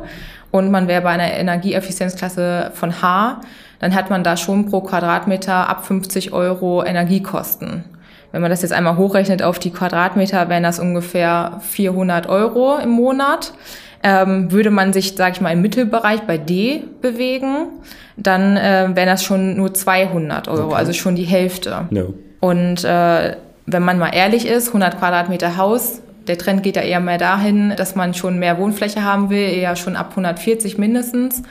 und 0.53 0.69
man 0.69 0.88
wäre 0.88 1.01
bei 1.01 1.10
einer 1.10 1.33
Energieeffizienzklasse 1.33 2.69
von 2.75 3.01
H, 3.01 3.41
dann 3.79 3.95
hat 3.95 4.12
man 4.12 4.24
da 4.24 4.38
schon 4.38 4.67
pro 4.69 4.81
Quadratmeter 4.81 5.67
ab 5.67 5.83
50 5.83 6.31
Euro 6.31 6.83
Energiekosten. 6.83 7.86
Wenn 8.31 8.43
man 8.43 8.51
das 8.51 8.62
jetzt 8.62 8.72
einmal 8.72 8.95
hochrechnet 8.98 9.41
auf 9.41 9.57
die 9.57 9.72
Quadratmeter, 9.72 10.50
wären 10.50 10.62
das 10.62 10.77
ungefähr 10.77 11.60
400 11.62 12.29
Euro 12.29 12.77
im 12.77 12.91
Monat. 12.91 13.53
Ähm, 14.03 14.51
würde 14.51 14.69
man 14.69 14.93
sich, 14.93 15.15
sage 15.15 15.31
ich 15.31 15.41
mal, 15.41 15.53
im 15.53 15.62
Mittelbereich 15.63 16.22
bei 16.22 16.38
D 16.38 16.83
bewegen, 17.01 17.69
dann 18.15 18.55
äh, 18.55 18.89
wären 18.93 19.07
das 19.07 19.24
schon 19.24 19.57
nur 19.57 19.74
200 19.74 20.50
Euro, 20.50 20.67
okay. 20.67 20.75
also 20.75 20.93
schon 20.93 21.15
die 21.15 21.24
Hälfte. 21.24 21.88
No. 21.89 22.13
Und 22.41 22.83
äh, 22.83 23.38
wenn 23.65 23.83
man 23.83 23.98
mal 23.98 24.12
ehrlich 24.13 24.45
ist, 24.45 24.67
100 24.67 25.00
Quadratmeter 25.00 25.57
Haus 25.57 26.02
der 26.27 26.38
Trend 26.38 26.63
geht 26.63 26.75
ja 26.75 26.82
eher 26.82 27.00
mehr 27.00 27.18
dahin, 27.18 27.74
dass 27.75 27.96
man 27.96 28.13
schon 28.13 28.39
mehr 28.39 28.58
Wohnfläche 28.58 29.03
haben 29.03 29.30
will, 29.30 29.50
eher 29.50 29.75
schon 29.75 29.96
ab 29.96 30.12
140 30.12 30.77
mindestens. 30.77 31.44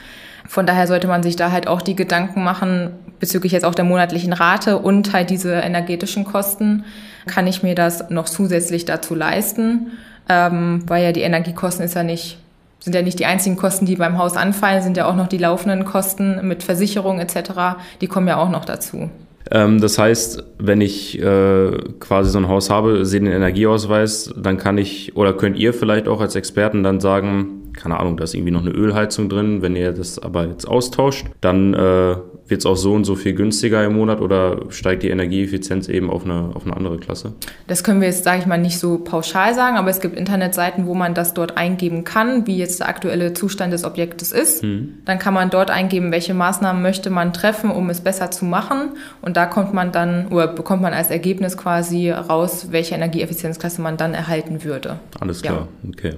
Von 0.47 0.65
daher 0.65 0.87
sollte 0.87 1.07
man 1.07 1.23
sich 1.23 1.35
da 1.35 1.51
halt 1.51 1.67
auch 1.67 1.81
die 1.81 1.95
Gedanken 1.95 2.43
machen, 2.43 2.91
bezüglich 3.19 3.53
jetzt 3.53 3.63
auch 3.63 3.75
der 3.75 3.85
monatlichen 3.85 4.33
Rate 4.33 4.77
und 4.77 5.13
halt 5.13 5.29
diese 5.29 5.53
energetischen 5.53 6.25
Kosten, 6.25 6.83
kann 7.25 7.47
ich 7.47 7.63
mir 7.63 7.75
das 7.75 8.09
noch 8.09 8.25
zusätzlich 8.25 8.85
dazu 8.85 9.15
leisten? 9.15 9.91
Ähm, 10.27 10.83
weil 10.87 11.03
ja 11.03 11.11
die 11.11 11.21
Energiekosten 11.21 11.85
ist 11.85 11.95
ja 11.95 12.03
nicht, 12.03 12.37
sind 12.79 12.93
ja 12.95 13.01
nicht 13.01 13.19
die 13.19 13.25
einzigen 13.25 13.55
Kosten, 13.55 13.85
die 13.85 13.95
beim 13.95 14.17
Haus 14.17 14.35
anfallen, 14.35 14.81
sind 14.81 14.97
ja 14.97 15.05
auch 15.05 15.15
noch 15.15 15.27
die 15.27 15.37
laufenden 15.37 15.85
Kosten 15.85 16.45
mit 16.45 16.63
Versicherung 16.63 17.19
etc., 17.19 17.77
die 18.01 18.07
kommen 18.07 18.27
ja 18.27 18.37
auch 18.37 18.49
noch 18.49 18.65
dazu. 18.65 19.09
Ähm, 19.51 19.81
das 19.81 19.97
heißt, 19.97 20.43
wenn 20.59 20.81
ich 20.81 21.19
äh, 21.19 21.77
quasi 21.99 22.31
so 22.31 22.37
ein 22.37 22.47
Haus 22.47 22.69
habe, 22.69 23.05
sehe 23.05 23.19
den 23.19 23.31
Energieausweis, 23.31 24.33
dann 24.37 24.57
kann 24.57 24.77
ich 24.77 25.15
oder 25.15 25.33
könnt 25.33 25.57
ihr 25.57 25.73
vielleicht 25.73 26.07
auch 26.07 26.21
als 26.21 26.35
Experten 26.35 26.83
dann 26.83 26.99
sagen, 26.99 27.62
keine 27.73 27.99
Ahnung, 27.99 28.17
da 28.17 28.23
ist 28.23 28.33
irgendwie 28.33 28.51
noch 28.51 28.61
eine 28.61 28.71
Ölheizung 28.71 29.29
drin. 29.29 29.61
Wenn 29.61 29.75
ihr 29.75 29.91
das 29.91 30.19
aber 30.19 30.47
jetzt 30.47 30.67
austauscht, 30.67 31.27
dann 31.41 31.73
äh, 31.73 32.15
wird 32.47 32.61
es 32.61 32.65
auch 32.65 32.75
so 32.75 32.93
und 32.93 33.05
so 33.05 33.15
viel 33.15 33.33
günstiger 33.33 33.83
im 33.85 33.95
Monat 33.95 34.19
oder 34.19 34.57
steigt 34.69 35.03
die 35.03 35.09
Energieeffizienz 35.09 35.87
eben 35.87 36.09
auf 36.09 36.25
eine, 36.25 36.51
auf 36.53 36.65
eine 36.65 36.75
andere 36.75 36.97
Klasse? 36.97 37.33
Das 37.67 37.83
können 37.83 38.01
wir 38.01 38.07
jetzt, 38.07 38.23
sage 38.23 38.39
ich 38.39 38.45
mal, 38.45 38.57
nicht 38.57 38.79
so 38.79 38.97
pauschal 38.97 39.53
sagen, 39.55 39.77
aber 39.77 39.89
es 39.89 40.01
gibt 40.01 40.17
Internetseiten, 40.17 40.85
wo 40.85 40.93
man 40.93 41.13
das 41.13 41.33
dort 41.33 41.57
eingeben 41.57 42.03
kann, 42.03 42.45
wie 42.45 42.57
jetzt 42.57 42.79
der 42.79 42.89
aktuelle 42.89 43.33
Zustand 43.33 43.73
des 43.73 43.85
Objektes 43.85 44.31
ist. 44.31 44.63
Mhm. 44.63 44.95
Dann 45.05 45.19
kann 45.19 45.33
man 45.33 45.49
dort 45.49 45.71
eingeben, 45.71 46.11
welche 46.11 46.33
Maßnahmen 46.33 46.81
möchte 46.81 47.09
man 47.09 47.33
treffen, 47.33 47.71
um 47.71 47.89
es 47.89 48.01
besser 48.01 48.29
zu 48.29 48.45
machen. 48.45 48.91
Und 49.21 49.37
da 49.37 49.45
kommt 49.45 49.73
man 49.73 49.91
dann 49.91 50.27
oder 50.27 50.47
bekommt 50.47 50.81
man 50.81 50.93
als 50.93 51.09
Ergebnis 51.09 51.57
quasi 51.57 52.11
raus, 52.11 52.67
welche 52.71 52.95
Energieeffizienzklasse 52.95 53.81
man 53.81 53.97
dann 53.97 54.13
erhalten 54.13 54.63
würde. 54.63 54.99
Alles 55.19 55.41
klar, 55.41 55.67
ja. 55.83 55.89
okay. 55.89 56.15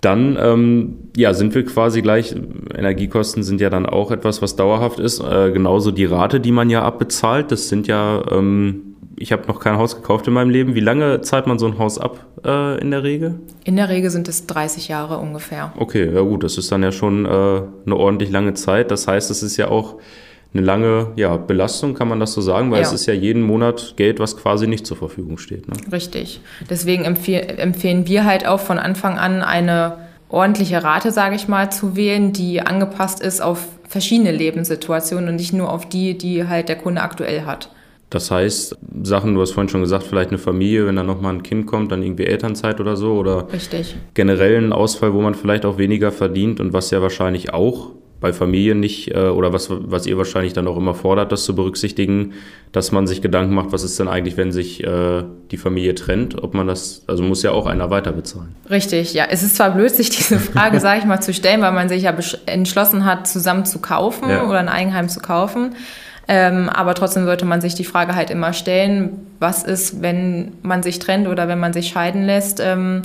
Dann 0.00 0.38
ähm, 0.40 0.96
ja, 1.16 1.34
sind 1.34 1.54
wir 1.54 1.64
quasi 1.64 2.02
gleich, 2.02 2.34
Energiekosten 2.74 3.42
sind 3.42 3.60
ja 3.60 3.70
dann 3.70 3.86
auch 3.86 4.10
etwas, 4.10 4.42
was 4.42 4.56
dauerhaft 4.56 5.00
ist. 5.00 5.20
Äh, 5.20 5.50
genauso 5.50 5.90
die 5.90 6.04
Rate, 6.04 6.40
die 6.40 6.52
man 6.52 6.70
ja 6.70 6.82
abbezahlt, 6.82 7.50
das 7.50 7.68
sind 7.68 7.88
ja, 7.88 8.22
ähm, 8.30 8.96
ich 9.16 9.32
habe 9.32 9.48
noch 9.48 9.58
kein 9.58 9.76
Haus 9.76 9.96
gekauft 9.96 10.28
in 10.28 10.34
meinem 10.34 10.50
Leben. 10.50 10.74
Wie 10.76 10.80
lange 10.80 11.20
zahlt 11.22 11.48
man 11.48 11.58
so 11.58 11.66
ein 11.66 11.78
Haus 11.78 11.98
ab 11.98 12.24
äh, 12.44 12.80
in 12.80 12.92
der 12.92 13.02
Regel? 13.02 13.34
In 13.64 13.74
der 13.74 13.88
Regel 13.88 14.10
sind 14.10 14.28
es 14.28 14.46
30 14.46 14.86
Jahre 14.86 15.18
ungefähr. 15.18 15.72
Okay, 15.76 16.12
ja 16.14 16.20
gut, 16.20 16.44
das 16.44 16.58
ist 16.58 16.70
dann 16.70 16.82
ja 16.84 16.92
schon 16.92 17.26
äh, 17.26 17.28
eine 17.28 17.96
ordentlich 17.96 18.30
lange 18.30 18.54
Zeit. 18.54 18.92
Das 18.92 19.08
heißt, 19.08 19.30
es 19.30 19.42
ist 19.42 19.56
ja 19.56 19.68
auch 19.68 19.96
eine 20.54 20.62
lange 20.62 21.08
ja, 21.16 21.36
Belastung, 21.36 21.94
kann 21.94 22.08
man 22.08 22.20
das 22.20 22.32
so 22.32 22.40
sagen, 22.40 22.70
weil 22.70 22.80
ja. 22.80 22.86
es 22.86 22.92
ist 22.92 23.06
ja 23.06 23.12
jeden 23.12 23.42
Monat 23.42 23.94
Geld, 23.96 24.18
was 24.18 24.36
quasi 24.36 24.66
nicht 24.66 24.86
zur 24.86 24.96
Verfügung 24.96 25.38
steht. 25.38 25.68
Ne? 25.68 25.74
Richtig. 25.92 26.40
Deswegen 26.70 27.04
empfehl 27.04 27.40
empfehlen 27.58 28.06
wir 28.06 28.24
halt 28.24 28.46
auch 28.46 28.60
von 28.60 28.78
Anfang 28.78 29.18
an 29.18 29.42
eine 29.42 29.98
ordentliche 30.30 30.82
Rate, 30.82 31.10
sage 31.10 31.36
ich 31.36 31.48
mal, 31.48 31.70
zu 31.70 31.96
wählen, 31.96 32.32
die 32.32 32.60
angepasst 32.60 33.20
ist 33.20 33.40
auf 33.40 33.66
verschiedene 33.88 34.32
Lebenssituationen 34.32 35.28
und 35.30 35.36
nicht 35.36 35.52
nur 35.52 35.72
auf 35.72 35.88
die, 35.88 36.16
die 36.16 36.46
halt 36.46 36.68
der 36.68 36.76
Kunde 36.76 37.02
aktuell 37.02 37.42
hat. 37.42 37.70
Das 38.10 38.30
heißt, 38.30 38.76
Sachen, 39.02 39.34
du 39.34 39.42
hast 39.42 39.52
vorhin 39.52 39.68
schon 39.68 39.82
gesagt, 39.82 40.04
vielleicht 40.04 40.30
eine 40.30 40.38
Familie, 40.38 40.86
wenn 40.86 40.96
da 40.96 41.02
nochmal 41.02 41.34
ein 41.34 41.42
Kind 41.42 41.66
kommt, 41.66 41.92
dann 41.92 42.02
irgendwie 42.02 42.24
Elternzeit 42.24 42.80
oder 42.80 42.96
so 42.96 43.14
oder 43.14 43.52
Richtig. 43.52 43.96
generell 44.14 44.56
ein 44.56 44.72
Ausfall, 44.72 45.12
wo 45.12 45.20
man 45.20 45.34
vielleicht 45.34 45.66
auch 45.66 45.76
weniger 45.76 46.10
verdient 46.10 46.58
und 46.58 46.72
was 46.72 46.90
ja 46.90 47.02
wahrscheinlich 47.02 47.52
auch 47.52 47.92
bei 48.20 48.32
Familien 48.32 48.80
nicht, 48.80 49.14
äh, 49.14 49.28
oder 49.28 49.52
was, 49.52 49.68
was 49.70 50.06
ihr 50.06 50.18
wahrscheinlich 50.18 50.52
dann 50.52 50.66
auch 50.66 50.76
immer 50.76 50.94
fordert, 50.94 51.30
das 51.30 51.44
zu 51.44 51.54
berücksichtigen, 51.54 52.32
dass 52.72 52.90
man 52.90 53.06
sich 53.06 53.22
Gedanken 53.22 53.54
macht, 53.54 53.72
was 53.72 53.84
ist 53.84 53.98
denn 53.98 54.08
eigentlich, 54.08 54.36
wenn 54.36 54.50
sich 54.50 54.82
äh, 54.84 55.22
die 55.50 55.56
Familie 55.56 55.94
trennt, 55.94 56.42
ob 56.42 56.54
man 56.54 56.66
das, 56.66 57.02
also 57.06 57.22
muss 57.22 57.42
ja 57.42 57.52
auch 57.52 57.66
einer 57.66 57.90
weiter 57.90 58.12
bezahlen. 58.12 58.56
Richtig, 58.68 59.14
ja. 59.14 59.26
Es 59.30 59.42
ist 59.42 59.56
zwar 59.56 59.70
blöd, 59.70 59.94
sich 59.94 60.10
diese 60.10 60.38
Frage, 60.38 60.80
sage 60.80 61.00
ich 61.00 61.06
mal, 61.06 61.20
zu 61.20 61.32
stellen, 61.32 61.62
weil 61.62 61.72
man 61.72 61.88
sich 61.88 62.02
ja 62.02 62.14
entschlossen 62.46 63.04
hat, 63.04 63.26
zusammen 63.26 63.64
zu 63.64 63.78
kaufen 63.80 64.28
ja. 64.28 64.44
oder 64.44 64.58
ein 64.58 64.68
Eigenheim 64.68 65.08
zu 65.08 65.20
kaufen. 65.20 65.76
Ähm, 66.30 66.68
aber 66.68 66.94
trotzdem 66.94 67.24
sollte 67.24 67.46
man 67.46 67.62
sich 67.62 67.74
die 67.74 67.84
Frage 67.84 68.14
halt 68.14 68.30
immer 68.30 68.52
stellen, 68.52 69.26
was 69.38 69.62
ist, 69.62 70.02
wenn 70.02 70.52
man 70.62 70.82
sich 70.82 70.98
trennt 70.98 71.26
oder 71.26 71.48
wenn 71.48 71.58
man 71.58 71.72
sich 71.72 71.88
scheiden 71.88 72.26
lässt. 72.26 72.60
Ähm, 72.60 73.02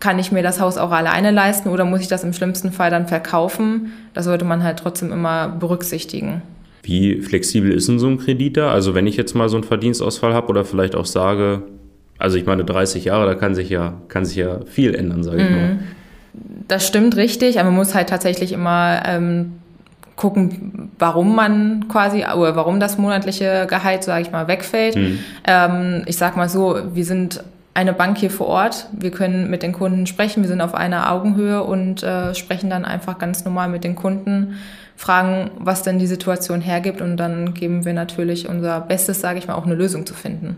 kann 0.00 0.18
ich 0.18 0.32
mir 0.32 0.42
das 0.42 0.60
Haus 0.60 0.76
auch 0.76 0.90
alleine 0.90 1.30
leisten 1.30 1.68
oder 1.68 1.84
muss 1.84 2.00
ich 2.00 2.08
das 2.08 2.24
im 2.24 2.32
schlimmsten 2.32 2.72
Fall 2.72 2.90
dann 2.90 3.06
verkaufen? 3.06 3.92
Das 4.12 4.24
sollte 4.24 4.44
man 4.44 4.62
halt 4.62 4.78
trotzdem 4.78 5.12
immer 5.12 5.48
berücksichtigen. 5.48 6.42
Wie 6.82 7.22
flexibel 7.22 7.72
ist 7.72 7.88
denn 7.88 7.98
so 7.98 8.08
ein 8.08 8.18
Kredit 8.18 8.56
da? 8.56 8.70
Also 8.72 8.94
wenn 8.94 9.06
ich 9.06 9.16
jetzt 9.16 9.34
mal 9.34 9.48
so 9.48 9.56
einen 9.56 9.64
Verdienstausfall 9.64 10.34
habe 10.34 10.48
oder 10.48 10.64
vielleicht 10.64 10.94
auch 10.94 11.06
sage, 11.06 11.62
also 12.18 12.36
ich 12.36 12.46
meine 12.46 12.64
30 12.64 13.06
Jahre, 13.06 13.26
da 13.26 13.34
kann 13.34 13.54
sich 13.54 13.70
ja, 13.70 13.94
kann 14.08 14.24
sich 14.24 14.36
ja 14.36 14.60
viel 14.66 14.94
ändern, 14.94 15.22
sage 15.22 15.42
ich 15.42 15.50
mhm. 15.50 15.56
mal. 15.56 15.78
Das 16.68 16.86
stimmt 16.86 17.16
richtig, 17.16 17.58
aber 17.58 17.70
man 17.70 17.78
muss 17.78 17.94
halt 17.94 18.08
tatsächlich 18.08 18.52
immer 18.52 19.02
ähm, 19.06 19.52
gucken, 20.16 20.90
warum 20.98 21.34
man 21.34 21.88
quasi, 21.88 22.24
oder 22.24 22.56
warum 22.56 22.80
das 22.80 22.98
monatliche 22.98 23.66
Gehalt, 23.68 24.04
sage 24.04 24.22
ich 24.22 24.32
mal, 24.32 24.48
wegfällt. 24.48 24.96
Mhm. 24.96 25.18
Ähm, 25.46 26.02
ich 26.06 26.16
sag 26.16 26.36
mal 26.36 26.48
so, 26.48 26.78
wir 26.92 27.04
sind 27.04 27.42
eine 27.74 27.92
Bank 27.92 28.18
hier 28.18 28.30
vor 28.30 28.46
Ort. 28.46 28.86
Wir 28.92 29.10
können 29.10 29.50
mit 29.50 29.62
den 29.62 29.72
Kunden 29.72 30.06
sprechen. 30.06 30.42
Wir 30.42 30.48
sind 30.48 30.60
auf 30.60 30.74
einer 30.74 31.12
Augenhöhe 31.12 31.62
und 31.62 32.02
äh, 32.02 32.34
sprechen 32.34 32.70
dann 32.70 32.84
einfach 32.84 33.18
ganz 33.18 33.44
normal 33.44 33.68
mit 33.68 33.84
den 33.84 33.96
Kunden, 33.96 34.54
fragen, 34.96 35.50
was 35.58 35.82
denn 35.82 35.98
die 35.98 36.06
Situation 36.06 36.60
hergibt 36.60 37.00
und 37.00 37.16
dann 37.16 37.52
geben 37.52 37.84
wir 37.84 37.92
natürlich 37.92 38.48
unser 38.48 38.80
Bestes, 38.80 39.20
sage 39.20 39.40
ich 39.40 39.48
mal, 39.48 39.54
auch 39.54 39.66
eine 39.66 39.74
Lösung 39.74 40.06
zu 40.06 40.14
finden. 40.14 40.56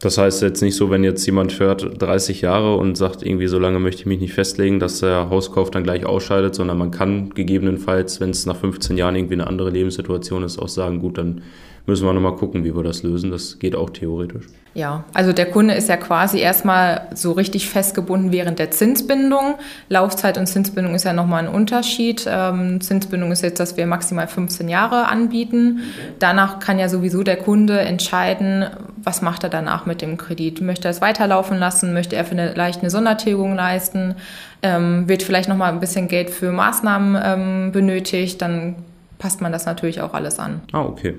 Das 0.00 0.16
heißt 0.16 0.40
jetzt 0.40 0.62
nicht 0.62 0.76
so, 0.76 0.90
wenn 0.90 1.04
jetzt 1.04 1.26
jemand 1.26 1.58
hört 1.60 2.00
30 2.00 2.40
Jahre 2.40 2.76
und 2.76 2.96
sagt, 2.96 3.22
irgendwie 3.22 3.48
so 3.48 3.58
lange 3.58 3.78
möchte 3.78 4.00
ich 4.00 4.06
mich 4.06 4.20
nicht 4.20 4.32
festlegen, 4.32 4.80
dass 4.80 5.00
der 5.00 5.28
Hauskauf 5.28 5.70
dann 5.70 5.84
gleich 5.84 6.06
ausscheidet, 6.06 6.54
sondern 6.54 6.78
man 6.78 6.90
kann 6.90 7.30
gegebenenfalls, 7.30 8.18
wenn 8.18 8.30
es 8.30 8.46
nach 8.46 8.56
15 8.56 8.96
Jahren 8.96 9.14
irgendwie 9.14 9.34
eine 9.34 9.46
andere 9.46 9.68
Lebenssituation 9.68 10.42
ist, 10.42 10.58
auch 10.58 10.68
sagen, 10.68 11.00
gut, 11.00 11.18
dann 11.18 11.42
müssen 11.90 12.06
wir 12.06 12.12
nochmal 12.12 12.36
gucken, 12.36 12.64
wie 12.64 12.74
wir 12.74 12.82
das 12.82 13.02
lösen. 13.02 13.30
Das 13.30 13.58
geht 13.58 13.74
auch 13.74 13.90
theoretisch. 13.90 14.46
Ja, 14.72 15.02
also 15.12 15.32
der 15.32 15.46
Kunde 15.46 15.74
ist 15.74 15.88
ja 15.88 15.96
quasi 15.96 16.38
erstmal 16.38 17.08
so 17.12 17.32
richtig 17.32 17.68
festgebunden 17.68 18.30
während 18.30 18.60
der 18.60 18.70
Zinsbindung. 18.70 19.56
Laufzeit 19.88 20.38
und 20.38 20.46
Zinsbindung 20.46 20.94
ist 20.94 21.04
ja 21.04 21.12
nochmal 21.12 21.44
ein 21.44 21.52
Unterschied. 21.52 22.24
Ähm, 22.30 22.80
Zinsbindung 22.80 23.32
ist 23.32 23.42
jetzt, 23.42 23.58
dass 23.58 23.76
wir 23.76 23.86
maximal 23.86 24.28
15 24.28 24.68
Jahre 24.68 25.08
anbieten. 25.08 25.80
Danach 26.20 26.60
kann 26.60 26.78
ja 26.78 26.88
sowieso 26.88 27.24
der 27.24 27.36
Kunde 27.36 27.80
entscheiden, 27.80 28.66
was 29.02 29.22
macht 29.22 29.42
er 29.42 29.50
danach 29.50 29.86
mit 29.86 30.02
dem 30.02 30.16
Kredit. 30.16 30.60
Möchte 30.60 30.86
er 30.86 30.92
es 30.92 31.00
weiterlaufen 31.00 31.58
lassen? 31.58 31.92
Möchte 31.92 32.14
er 32.14 32.24
vielleicht 32.24 32.80
eine 32.80 32.90
Sondertilgung 32.90 33.56
leisten? 33.56 34.14
Ähm, 34.62 35.08
wird 35.08 35.24
vielleicht 35.24 35.48
nochmal 35.48 35.72
ein 35.72 35.80
bisschen 35.80 36.06
Geld 36.06 36.30
für 36.30 36.52
Maßnahmen 36.52 37.20
ähm, 37.20 37.72
benötigt? 37.72 38.40
Dann 38.40 38.76
passt 39.18 39.40
man 39.40 39.50
das 39.50 39.66
natürlich 39.66 40.00
auch 40.00 40.14
alles 40.14 40.38
an. 40.38 40.60
Ah, 40.70 40.82
okay. 40.82 41.16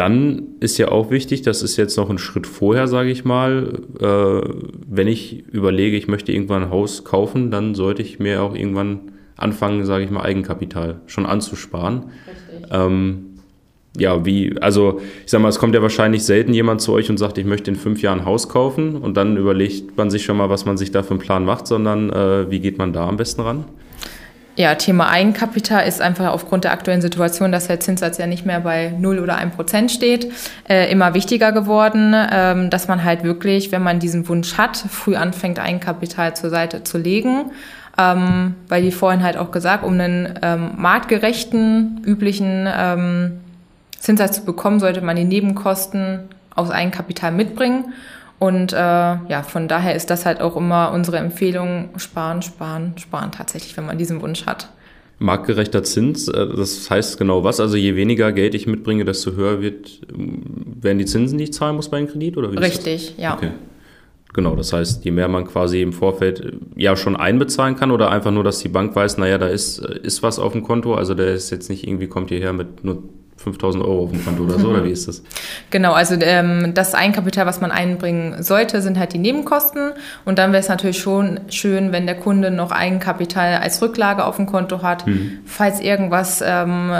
Dann 0.00 0.54
ist 0.60 0.78
ja 0.78 0.88
auch 0.88 1.10
wichtig, 1.10 1.42
das 1.42 1.60
ist 1.60 1.76
jetzt 1.76 1.98
noch 1.98 2.08
ein 2.08 2.16
Schritt 2.16 2.46
vorher, 2.46 2.88
sage 2.88 3.10
ich 3.10 3.26
mal, 3.26 3.80
äh, 4.00 4.48
wenn 4.88 5.06
ich 5.06 5.44
überlege, 5.52 5.94
ich 5.94 6.08
möchte 6.08 6.32
irgendwann 6.32 6.62
ein 6.62 6.70
Haus 6.70 7.04
kaufen, 7.04 7.50
dann 7.50 7.74
sollte 7.74 8.00
ich 8.00 8.18
mir 8.18 8.42
auch 8.42 8.54
irgendwann 8.54 9.12
anfangen, 9.36 9.84
sage 9.84 10.04
ich 10.04 10.10
mal, 10.10 10.22
Eigenkapital 10.22 11.02
schon 11.04 11.26
anzusparen. 11.26 12.04
Richtig. 12.26 12.68
Ähm, 12.70 13.26
ja, 13.98 14.24
wie, 14.24 14.56
also 14.62 15.02
ich 15.26 15.30
sag 15.30 15.42
mal, 15.42 15.50
es 15.50 15.58
kommt 15.58 15.74
ja 15.74 15.82
wahrscheinlich 15.82 16.24
selten 16.24 16.54
jemand 16.54 16.80
zu 16.80 16.94
euch 16.94 17.10
und 17.10 17.18
sagt, 17.18 17.36
ich 17.36 17.44
möchte 17.44 17.70
in 17.70 17.76
fünf 17.76 18.00
Jahren 18.00 18.20
ein 18.20 18.24
Haus 18.24 18.48
kaufen 18.48 18.96
und 18.96 19.18
dann 19.18 19.36
überlegt 19.36 19.98
man 19.98 20.08
sich 20.08 20.24
schon 20.24 20.38
mal, 20.38 20.48
was 20.48 20.64
man 20.64 20.78
sich 20.78 20.90
da 20.92 21.02
für 21.02 21.10
einen 21.10 21.18
Plan 21.18 21.44
macht, 21.44 21.66
sondern 21.66 22.08
äh, 22.08 22.50
wie 22.50 22.60
geht 22.60 22.78
man 22.78 22.94
da 22.94 23.06
am 23.06 23.18
besten 23.18 23.42
ran? 23.42 23.66
Ja, 24.60 24.74
Thema 24.74 25.08
Eigenkapital 25.08 25.88
ist 25.88 26.02
einfach 26.02 26.34
aufgrund 26.34 26.64
der 26.64 26.72
aktuellen 26.72 27.00
Situation, 27.00 27.50
dass 27.50 27.68
der 27.68 27.80
Zinssatz 27.80 28.18
ja 28.18 28.26
nicht 28.26 28.44
mehr 28.44 28.60
bei 28.60 28.92
0 28.98 29.18
oder 29.18 29.36
1 29.36 29.56
Prozent 29.56 29.90
steht, 29.90 30.30
äh, 30.68 30.92
immer 30.92 31.14
wichtiger 31.14 31.52
geworden, 31.52 32.14
ähm, 32.30 32.68
dass 32.68 32.86
man 32.86 33.02
halt 33.02 33.24
wirklich, 33.24 33.72
wenn 33.72 33.82
man 33.82 34.00
diesen 34.00 34.28
Wunsch 34.28 34.58
hat, 34.58 34.76
früh 34.76 35.16
anfängt, 35.16 35.58
Eigenkapital 35.58 36.36
zur 36.36 36.50
Seite 36.50 36.84
zu 36.84 36.98
legen. 36.98 37.52
Ähm, 37.96 38.54
weil 38.68 38.82
wie 38.82 38.92
vorhin 38.92 39.22
halt 39.22 39.38
auch 39.38 39.50
gesagt, 39.50 39.82
um 39.82 39.94
einen 39.94 40.38
ähm, 40.42 40.72
marktgerechten, 40.76 42.02
üblichen 42.04 42.68
ähm, 42.70 43.40
Zinssatz 43.98 44.40
zu 44.40 44.44
bekommen, 44.44 44.78
sollte 44.78 45.00
man 45.00 45.16
die 45.16 45.24
Nebenkosten 45.24 46.28
aus 46.54 46.70
Eigenkapital 46.70 47.32
mitbringen. 47.32 47.94
Und 48.40 48.72
äh, 48.72 48.76
ja, 48.76 49.42
von 49.46 49.68
daher 49.68 49.94
ist 49.94 50.08
das 50.08 50.24
halt 50.24 50.40
auch 50.40 50.56
immer 50.56 50.92
unsere 50.92 51.18
Empfehlung, 51.18 51.90
sparen, 51.98 52.40
sparen, 52.40 52.94
sparen 52.96 53.32
tatsächlich, 53.32 53.76
wenn 53.76 53.84
man 53.84 53.98
diesen 53.98 54.22
Wunsch 54.22 54.46
hat. 54.46 54.70
Marktgerechter 55.18 55.82
Zins, 55.82 56.26
äh, 56.26 56.48
das 56.56 56.90
heißt 56.90 57.18
genau 57.18 57.44
was? 57.44 57.60
Also 57.60 57.76
je 57.76 57.96
weniger 57.96 58.32
Geld 58.32 58.54
ich 58.54 58.66
mitbringe, 58.66 59.04
desto 59.04 59.32
höher 59.32 59.60
wird, 59.60 60.00
werden 60.08 60.98
die 60.98 61.04
Zinsen, 61.04 61.36
die 61.36 61.44
ich 61.44 61.52
zahlen 61.52 61.76
muss 61.76 61.90
bei 61.90 61.98
einem 61.98 62.08
Kredit? 62.08 62.38
Oder 62.38 62.50
wie 62.50 62.56
Richtig, 62.56 63.14
ja. 63.18 63.34
Okay. 63.34 63.50
Genau, 64.32 64.56
das 64.56 64.72
heißt, 64.72 65.04
je 65.04 65.10
mehr 65.10 65.28
man 65.28 65.46
quasi 65.46 65.82
im 65.82 65.92
Vorfeld 65.92 66.40
äh, 66.40 66.52
ja 66.76 66.96
schon 66.96 67.16
einbezahlen 67.16 67.76
kann 67.76 67.90
oder 67.90 68.10
einfach 68.10 68.30
nur, 68.30 68.42
dass 68.42 68.60
die 68.60 68.68
Bank 68.68 68.96
weiß, 68.96 69.18
naja, 69.18 69.36
da 69.36 69.48
ist, 69.48 69.80
äh, 69.80 69.98
ist 70.02 70.22
was 70.22 70.38
auf 70.38 70.52
dem 70.52 70.62
Konto, 70.62 70.94
also 70.94 71.12
der 71.12 71.34
ist 71.34 71.50
jetzt 71.50 71.68
nicht 71.68 71.86
irgendwie, 71.86 72.06
kommt 72.06 72.30
hierher 72.30 72.54
mit 72.54 72.84
nur 72.84 73.02
5000 73.42 73.82
Euro 73.82 74.04
auf 74.04 74.10
dem 74.10 74.22
Konto 74.22 74.42
oder 74.42 74.58
so, 74.58 74.68
oder 74.68 74.84
wie 74.84 74.90
ist 74.90 75.08
das? 75.08 75.22
Genau, 75.70 75.92
also 75.92 76.14
ähm, 76.20 76.72
das 76.74 76.94
Eigenkapital, 76.94 77.46
was 77.46 77.60
man 77.60 77.70
einbringen 77.70 78.42
sollte, 78.42 78.82
sind 78.82 78.98
halt 78.98 79.12
die 79.12 79.18
Nebenkosten. 79.18 79.92
Und 80.24 80.38
dann 80.38 80.52
wäre 80.52 80.62
es 80.62 80.68
natürlich 80.68 80.98
schon 80.98 81.40
schön, 81.48 81.92
wenn 81.92 82.06
der 82.06 82.16
Kunde 82.16 82.50
noch 82.50 82.70
Eigenkapital 82.70 83.54
als 83.54 83.80
Rücklage 83.80 84.24
auf 84.24 84.36
dem 84.36 84.46
Konto 84.46 84.82
hat, 84.82 85.06
mhm. 85.06 85.38
falls 85.46 85.80
irgendwas 85.80 86.42
ähm, 86.44 86.92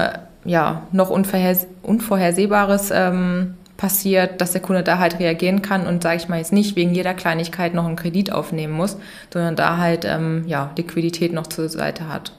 ja, 0.45 0.83
noch 0.93 1.11
Unvorhers 1.11 1.67
Unvorhersehbares 1.83 2.91
ähm, 2.93 3.55
passiert, 3.77 4.41
dass 4.41 4.53
der 4.53 4.61
Kunde 4.61 4.83
da 4.83 4.99
halt 4.99 5.19
reagieren 5.19 5.63
kann 5.63 5.87
und, 5.87 6.03
sage 6.03 6.17
ich 6.17 6.29
mal, 6.29 6.37
jetzt 6.37 6.53
nicht 6.53 6.77
wegen 6.77 6.95
jeder 6.95 7.15
Kleinigkeit 7.15 7.75
noch 7.75 7.87
einen 7.87 7.97
Kredit 7.97 8.33
aufnehmen 8.33 8.75
muss, 8.75 8.99
sondern 9.33 9.57
da 9.57 9.79
halt 9.79 10.05
ähm, 10.05 10.45
ja, 10.47 10.71
Liquidität 10.77 11.33
noch 11.33 11.47
zur 11.47 11.69
Seite 11.69 12.09
hat. 12.09 12.33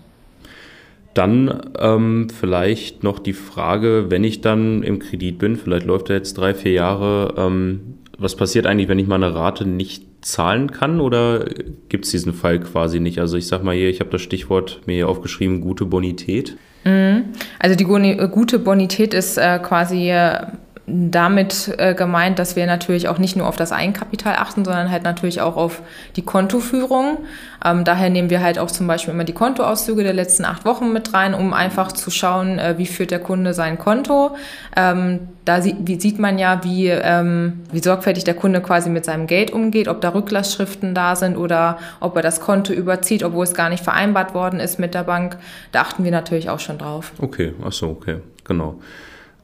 Dann 1.13 1.72
ähm, 1.77 2.27
vielleicht 2.30 3.03
noch 3.03 3.20
die 3.20 3.34
Frage, 3.34 4.06
wenn 4.10 4.24
ich 4.24 4.41
dann 4.41 4.84
im 4.84 5.00
Kredit 5.00 5.39
bin, 5.39 5.58
vielleicht 5.58 5.86
läuft 5.86 6.10
er 6.10 6.15
jetzt 6.15 6.38
drei, 6.38 6.53
vier 6.53 6.72
Jahre, 6.72 7.34
ähm, 7.38 7.98
was 8.18 8.36
passiert 8.36 8.65
eigentlich, 8.65 8.88
wenn 8.88 9.00
ich 9.00 9.08
meine 9.08 9.34
Rate 9.34 9.65
nicht 9.65 10.06
zahlen 10.22 10.72
kann 10.72 11.01
oder 11.01 11.46
gibt 11.89 12.06
es 12.06 12.12
diesen 12.12 12.34
Fall 12.34 12.60
quasi 12.60 13.00
nicht? 13.00 13.20
Also 13.20 13.38
ich 13.38 13.48
sag 13.48 13.63
mal 13.63 13.75
hier, 13.75 13.89
ich 13.89 14.00
habe 14.00 14.12
das 14.12 14.22
Stichwort 14.22 14.82
mir 14.86 14.94
hier 14.94 15.10
aufgeschrieben, 15.10 15.62
gute 15.62 15.86
Bonität. 15.86 16.56
Mhm. 16.84 17.25
Also 17.60 17.75
die 17.75 17.84
gute 17.84 18.60
Bonität 18.60 19.13
ist 19.13 19.38
äh, 19.38 19.60
quasi 19.60 20.12
äh, 20.12 20.46
damit 20.93 21.74
äh, 21.77 21.93
gemeint, 21.93 22.39
dass 22.39 22.55
wir 22.55 22.65
natürlich 22.65 23.07
auch 23.07 23.17
nicht 23.17 23.36
nur 23.36 23.48
auf 23.48 23.55
das 23.55 23.71
Eigenkapital 23.71 24.36
achten, 24.36 24.65
sondern 24.65 24.91
halt 24.91 25.03
natürlich 25.03 25.41
auch 25.41 25.55
auf 25.55 25.81
die 26.15 26.21
Kontoführung. 26.21 27.19
Ähm, 27.63 27.83
daher 27.83 28.10
nehmen 28.10 28.29
wir 28.29 28.41
halt 28.41 28.60
auch 28.60 28.71
zum 28.71 28.88
Beispiel 28.88 29.13
immer 29.13 29.24
die 29.24 29.33
Kontoauszüge 29.33 30.03
der 30.03 30.13
letzten 30.13 30.45
acht 30.45 30.65
Wochen 30.65 30.91
mit 30.91 31.13
rein, 31.13 31.33
um 31.33 31.53
einfach 31.53 31.91
zu 31.91 32.12
schauen, 32.12 32.60
äh, 32.60 32.75
wie 32.77 32.88
führt 32.88 33.12
der 33.12 33.19
Kunde 33.19 33.53
sein 33.53 33.77
Konto. 33.77 34.36
Ähm, 34.75 35.19
da 35.45 35.62
sie, 35.62 35.75
wie 35.79 36.00
sieht 36.00 36.19
man 36.19 36.38
ja, 36.38 36.63
wie, 36.63 36.88
ähm, 36.88 37.62
wie 37.71 37.79
sorgfältig 37.79 38.24
der 38.24 38.36
Kunde 38.36 38.62
quasi 38.62 38.89
mit 38.89 39.05
seinem 39.05 39.27
Geld 39.27 39.51
umgeht, 39.51 39.88
ob 39.88 40.01
da 40.01 40.10
Rücklassschriften 40.10 40.93
da 40.93 41.15
sind 41.15 41.38
oder 41.38 41.77
ob 42.00 42.15
er 42.15 42.21
das 42.21 42.41
Konto 42.41 42.74
überzieht, 42.74 43.24
obwohl 43.24 43.43
es 43.43 43.53
gar 43.53 43.69
nicht 43.69 43.83
vereinbart 43.83 44.33
worden 44.33 44.60
ist 44.60 44.79
mit 44.79 44.93
der 44.93 45.03
Bank. 45.03 45.38
Da 45.71 45.81
achten 45.81 46.03
wir 46.03 46.12
natürlich 46.12 46.50
auch 46.50 46.60
schon 46.60 46.77
drauf. 46.77 47.12
Okay, 47.19 47.53
ach 47.65 47.71
so, 47.71 47.89
okay, 47.89 48.17
genau. 48.43 48.79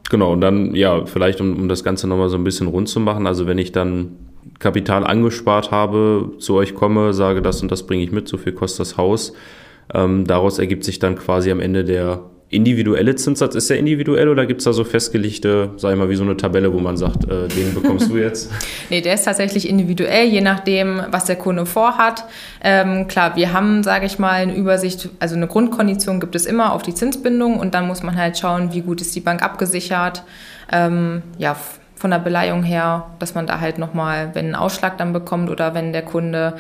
Genau, 0.09 0.33
und 0.33 0.41
dann, 0.41 0.73
ja, 0.73 1.05
vielleicht 1.05 1.41
um, 1.41 1.55
um 1.57 1.67
das 1.67 1.83
Ganze 1.83 2.07
nochmal 2.07 2.29
so 2.29 2.37
ein 2.37 2.43
bisschen 2.43 2.67
rund 2.67 2.87
zu 2.87 2.99
machen. 2.99 3.27
Also 3.27 3.45
wenn 3.47 3.57
ich 3.57 3.71
dann 3.71 4.15
Kapital 4.59 5.05
angespart 5.05 5.71
habe, 5.71 6.31
zu 6.39 6.55
euch 6.55 6.73
komme, 6.73 7.13
sage, 7.13 7.41
das 7.41 7.61
und 7.61 7.71
das 7.71 7.85
bringe 7.85 8.03
ich 8.03 8.11
mit, 8.11 8.27
so 8.27 8.37
viel 8.37 8.53
kostet 8.53 8.81
das 8.81 8.97
Haus. 8.97 9.33
Ähm, 9.93 10.25
daraus 10.25 10.59
ergibt 10.59 10.83
sich 10.83 10.99
dann 10.99 11.15
quasi 11.15 11.51
am 11.51 11.59
Ende 11.59 11.83
der 11.83 12.21
individuelle 12.49 13.15
Zinssatz, 13.15 13.55
ist 13.55 13.69
der 13.69 13.77
individuell 13.77 14.29
oder 14.29 14.45
gibt 14.45 14.61
es 14.61 14.65
da 14.65 14.71
so 14.71 14.85
festgelegte, 14.85 15.71
sag 15.75 15.91
ich 15.91 15.97
mal, 15.97 16.09
wie 16.09 16.15
so 16.15 16.23
eine 16.23 16.37
Tabelle, 16.37 16.73
wo 16.73 16.79
man 16.79 16.95
sagt, 16.95 17.25
äh, 17.25 17.47
den 17.49 17.73
bekommst 17.73 18.09
du 18.09 18.17
jetzt? 18.17 18.51
nee, 18.89 19.01
der 19.01 19.15
ist 19.15 19.23
tatsächlich 19.23 19.67
individuell, 19.67 20.27
je 20.27 20.39
nachdem, 20.39 21.01
was 21.11 21.25
der 21.25 21.35
Kunde 21.35 21.65
vorhat. 21.65 22.23
Ähm, 22.63 23.07
klar, 23.07 23.35
wir 23.35 23.51
haben, 23.51 23.83
sage 23.83 24.05
ich 24.05 24.17
mal, 24.17 24.31
eine 24.31 24.55
Übersicht, 24.55 25.09
also 25.19 25.35
eine 25.35 25.47
Grundkondition 25.47 26.21
gibt 26.21 26.35
es 26.35 26.45
immer 26.45 26.71
auf 26.71 26.83
die 26.83 26.93
Zinsbindung 26.93 27.59
und 27.59 27.73
dann 27.73 27.85
muss 27.85 28.01
man 28.01 28.15
halt 28.15 28.37
schauen, 28.37 28.73
wie 28.73 28.81
gut 28.81 29.01
ist 29.01 29.13
die 29.13 29.21
Bank 29.21 29.43
abgesichert. 29.43 30.23
Ähm, 30.71 31.23
ja, 31.37 31.57
von 31.97 32.11
der 32.11 32.19
Beleihung 32.19 32.63
her, 32.63 33.07
dass 33.19 33.33
man 33.35 33.47
da 33.47 33.59
halt 33.59 33.79
nochmal, 33.79 34.29
wenn 34.33 34.49
ein 34.49 34.55
Ausschlag 34.55 34.97
dann 34.97 35.13
bekommt 35.13 35.49
oder 35.49 35.73
wenn 35.73 35.93
der 35.93 36.03
Kunde 36.03 36.53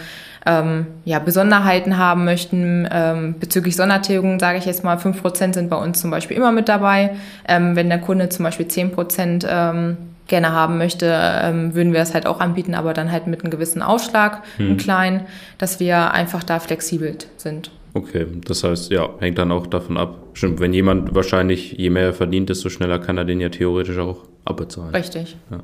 ähm, 0.45 0.87
ja, 1.05 1.19
Besonderheiten 1.19 1.97
haben 1.97 2.25
möchten. 2.25 2.87
Ähm, 2.91 3.35
bezüglich 3.39 3.75
Sondertilgung 3.75 4.39
sage 4.39 4.57
ich 4.57 4.65
jetzt 4.65 4.83
mal, 4.83 4.97
5% 4.97 5.53
sind 5.53 5.69
bei 5.69 5.75
uns 5.75 6.01
zum 6.01 6.09
Beispiel 6.09 6.35
immer 6.35 6.51
mit 6.51 6.67
dabei. 6.67 7.11
Ähm, 7.47 7.75
wenn 7.75 7.89
der 7.89 7.99
Kunde 7.99 8.29
zum 8.29 8.45
Beispiel 8.45 8.65
10% 8.65 9.45
ähm, 9.47 9.97
gerne 10.27 10.51
haben 10.51 10.77
möchte, 10.77 11.13
ähm, 11.43 11.75
würden 11.75 11.93
wir 11.93 12.01
es 12.01 12.13
halt 12.13 12.25
auch 12.25 12.39
anbieten, 12.39 12.75
aber 12.75 12.93
dann 12.93 13.11
halt 13.11 13.27
mit 13.27 13.41
einem 13.41 13.51
gewissen 13.51 13.81
Ausschlag, 13.81 14.41
hm. 14.57 14.67
einen 14.67 14.77
kleinen, 14.77 15.21
dass 15.57 15.79
wir 15.79 16.11
einfach 16.11 16.43
da 16.43 16.59
flexibel 16.59 17.15
sind. 17.37 17.71
Okay, 17.97 18.27
das 18.45 18.63
heißt, 18.63 18.91
ja, 18.91 19.09
hängt 19.19 19.39
dann 19.39 19.51
auch 19.51 19.65
davon 19.65 19.97
ab. 19.97 20.27
Stimmt, 20.33 20.59
wenn 20.59 20.71
jemand 20.71 21.15
wahrscheinlich, 21.15 21.71
je 21.73 21.89
mehr 21.89 22.03
er 22.03 22.13
verdient, 22.13 22.49
desto 22.49 22.69
schneller 22.69 22.99
kann 22.99 23.17
er 23.17 23.25
den 23.25 23.39
ja 23.39 23.49
theoretisch 23.49 23.97
auch 23.97 24.25
abbezahlen. 24.45 24.93
Richtig. 24.93 25.35
Ja, 25.49 25.63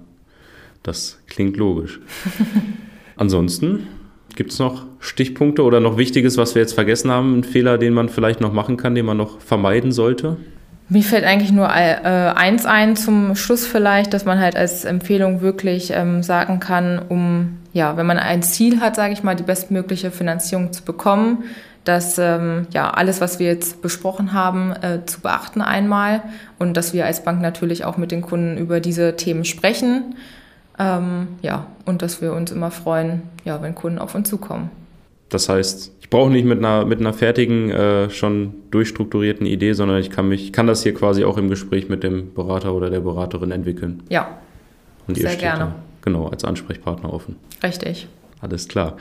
das 0.82 1.20
klingt 1.28 1.58
logisch. 1.58 2.00
Ansonsten 3.16 3.88
Gibt 4.36 4.52
es 4.52 4.58
noch 4.58 4.86
Stichpunkte 5.00 5.64
oder 5.64 5.80
noch 5.80 5.98
Wichtiges, 5.98 6.38
was 6.38 6.56
wir 6.56 6.62
jetzt 6.64 6.74
vergessen 6.74 7.12
haben? 7.12 7.40
Ein 7.40 7.44
Fehler, 7.44 7.78
den 7.78 7.94
man 7.94 8.10
vielleicht 8.10 8.42
noch 8.42 8.52
machen 8.52 8.78
kann, 8.78 8.96
den 8.96 9.06
man 9.06 9.16
noch 9.18 9.40
vermeiden 9.40 9.92
sollte? 9.92 10.38
Mir 10.90 11.04
fällt 11.04 11.24
eigentlich 11.24 11.52
nur 11.52 11.68
äh, 11.68 12.34
eins 12.36 12.66
ein 12.66 12.96
zum 12.96 13.36
Schluss 13.36 13.66
vielleicht, 13.66 14.14
dass 14.14 14.26
man 14.26 14.40
halt 14.40 14.56
als 14.56 14.86
Empfehlung 14.86 15.42
wirklich 15.42 15.92
ähm, 15.94 16.24
sagen 16.24 16.60
kann, 16.60 17.00
um, 17.10 17.60
ja, 17.74 17.96
wenn 17.96 18.06
man 18.06 18.18
ein 18.18 18.42
Ziel 18.42 18.80
hat, 18.82 18.96
sage 18.96 19.14
ich 19.14 19.24
mal, 19.24 19.36
die 19.36 19.44
bestmögliche 19.44 20.12
Finanzierung 20.12 20.74
zu 20.74 20.84
bekommen, 20.84 21.44
dass 21.84 22.18
ähm, 22.18 22.68
ja 22.72 22.92
alles, 22.92 23.22
was 23.22 23.40
wir 23.40 23.48
jetzt 23.48 23.82
besprochen 23.82 24.34
haben, 24.34 24.72
äh, 24.72 25.06
zu 25.06 25.22
beachten 25.22 25.62
einmal 25.62 26.22
und 26.60 26.78
dass 26.78 26.94
wir 26.94 27.06
als 27.06 27.24
Bank 27.24 27.42
natürlich 27.42 27.86
auch 27.86 27.98
mit 27.98 28.12
den 28.12 28.22
Kunden 28.22 28.58
über 28.58 28.80
diese 28.80 29.16
Themen 29.16 29.46
sprechen 29.46 30.16
ähm, 30.80 31.28
ja, 31.42 31.68
und 31.86 32.02
dass 32.02 32.22
wir 32.22 32.34
uns 32.34 32.52
immer 32.52 32.72
freuen, 32.72 33.24
ja, 33.46 33.62
wenn 33.62 33.76
Kunden 33.76 34.00
auf 34.00 34.16
uns 34.16 34.30
zukommen. 34.30 34.72
Das 35.30 35.50
heißt, 35.50 35.92
ich 36.00 36.10
brauche 36.10 36.32
nicht 36.32 36.46
mit 36.46 36.60
einer, 36.60 36.86
mit 36.86 37.00
einer 37.00 37.14
fertigen, 37.14 37.70
äh, 37.70 38.10
schon 38.10 38.54
durchstrukturierten 38.72 39.46
Idee, 39.46 39.74
sondern 39.74 39.98
ich 39.98 40.10
kann 40.10 40.28
mich, 40.28 40.54
kann 40.54 40.68
das 40.68 40.84
hier 40.84 40.94
quasi 40.94 41.24
auch 41.24 41.38
im 41.38 41.50
Gespräch 41.50 41.90
mit 41.90 42.04
dem 42.04 42.34
Berater 42.34 42.74
oder 42.74 42.90
der 42.90 43.00
Beraterin 43.00 43.52
entwickeln. 43.52 44.04
Ja. 44.10 44.38
Und 45.08 45.18
sehr 45.18 45.36
gerne. 45.36 45.60
Da, 45.60 45.76
genau, 46.02 46.28
als 46.28 46.44
Ansprechpartner 46.44 47.12
offen. 47.12 47.36
Richtig. 47.62 48.08
Alles 48.42 48.68
klar. 48.68 48.98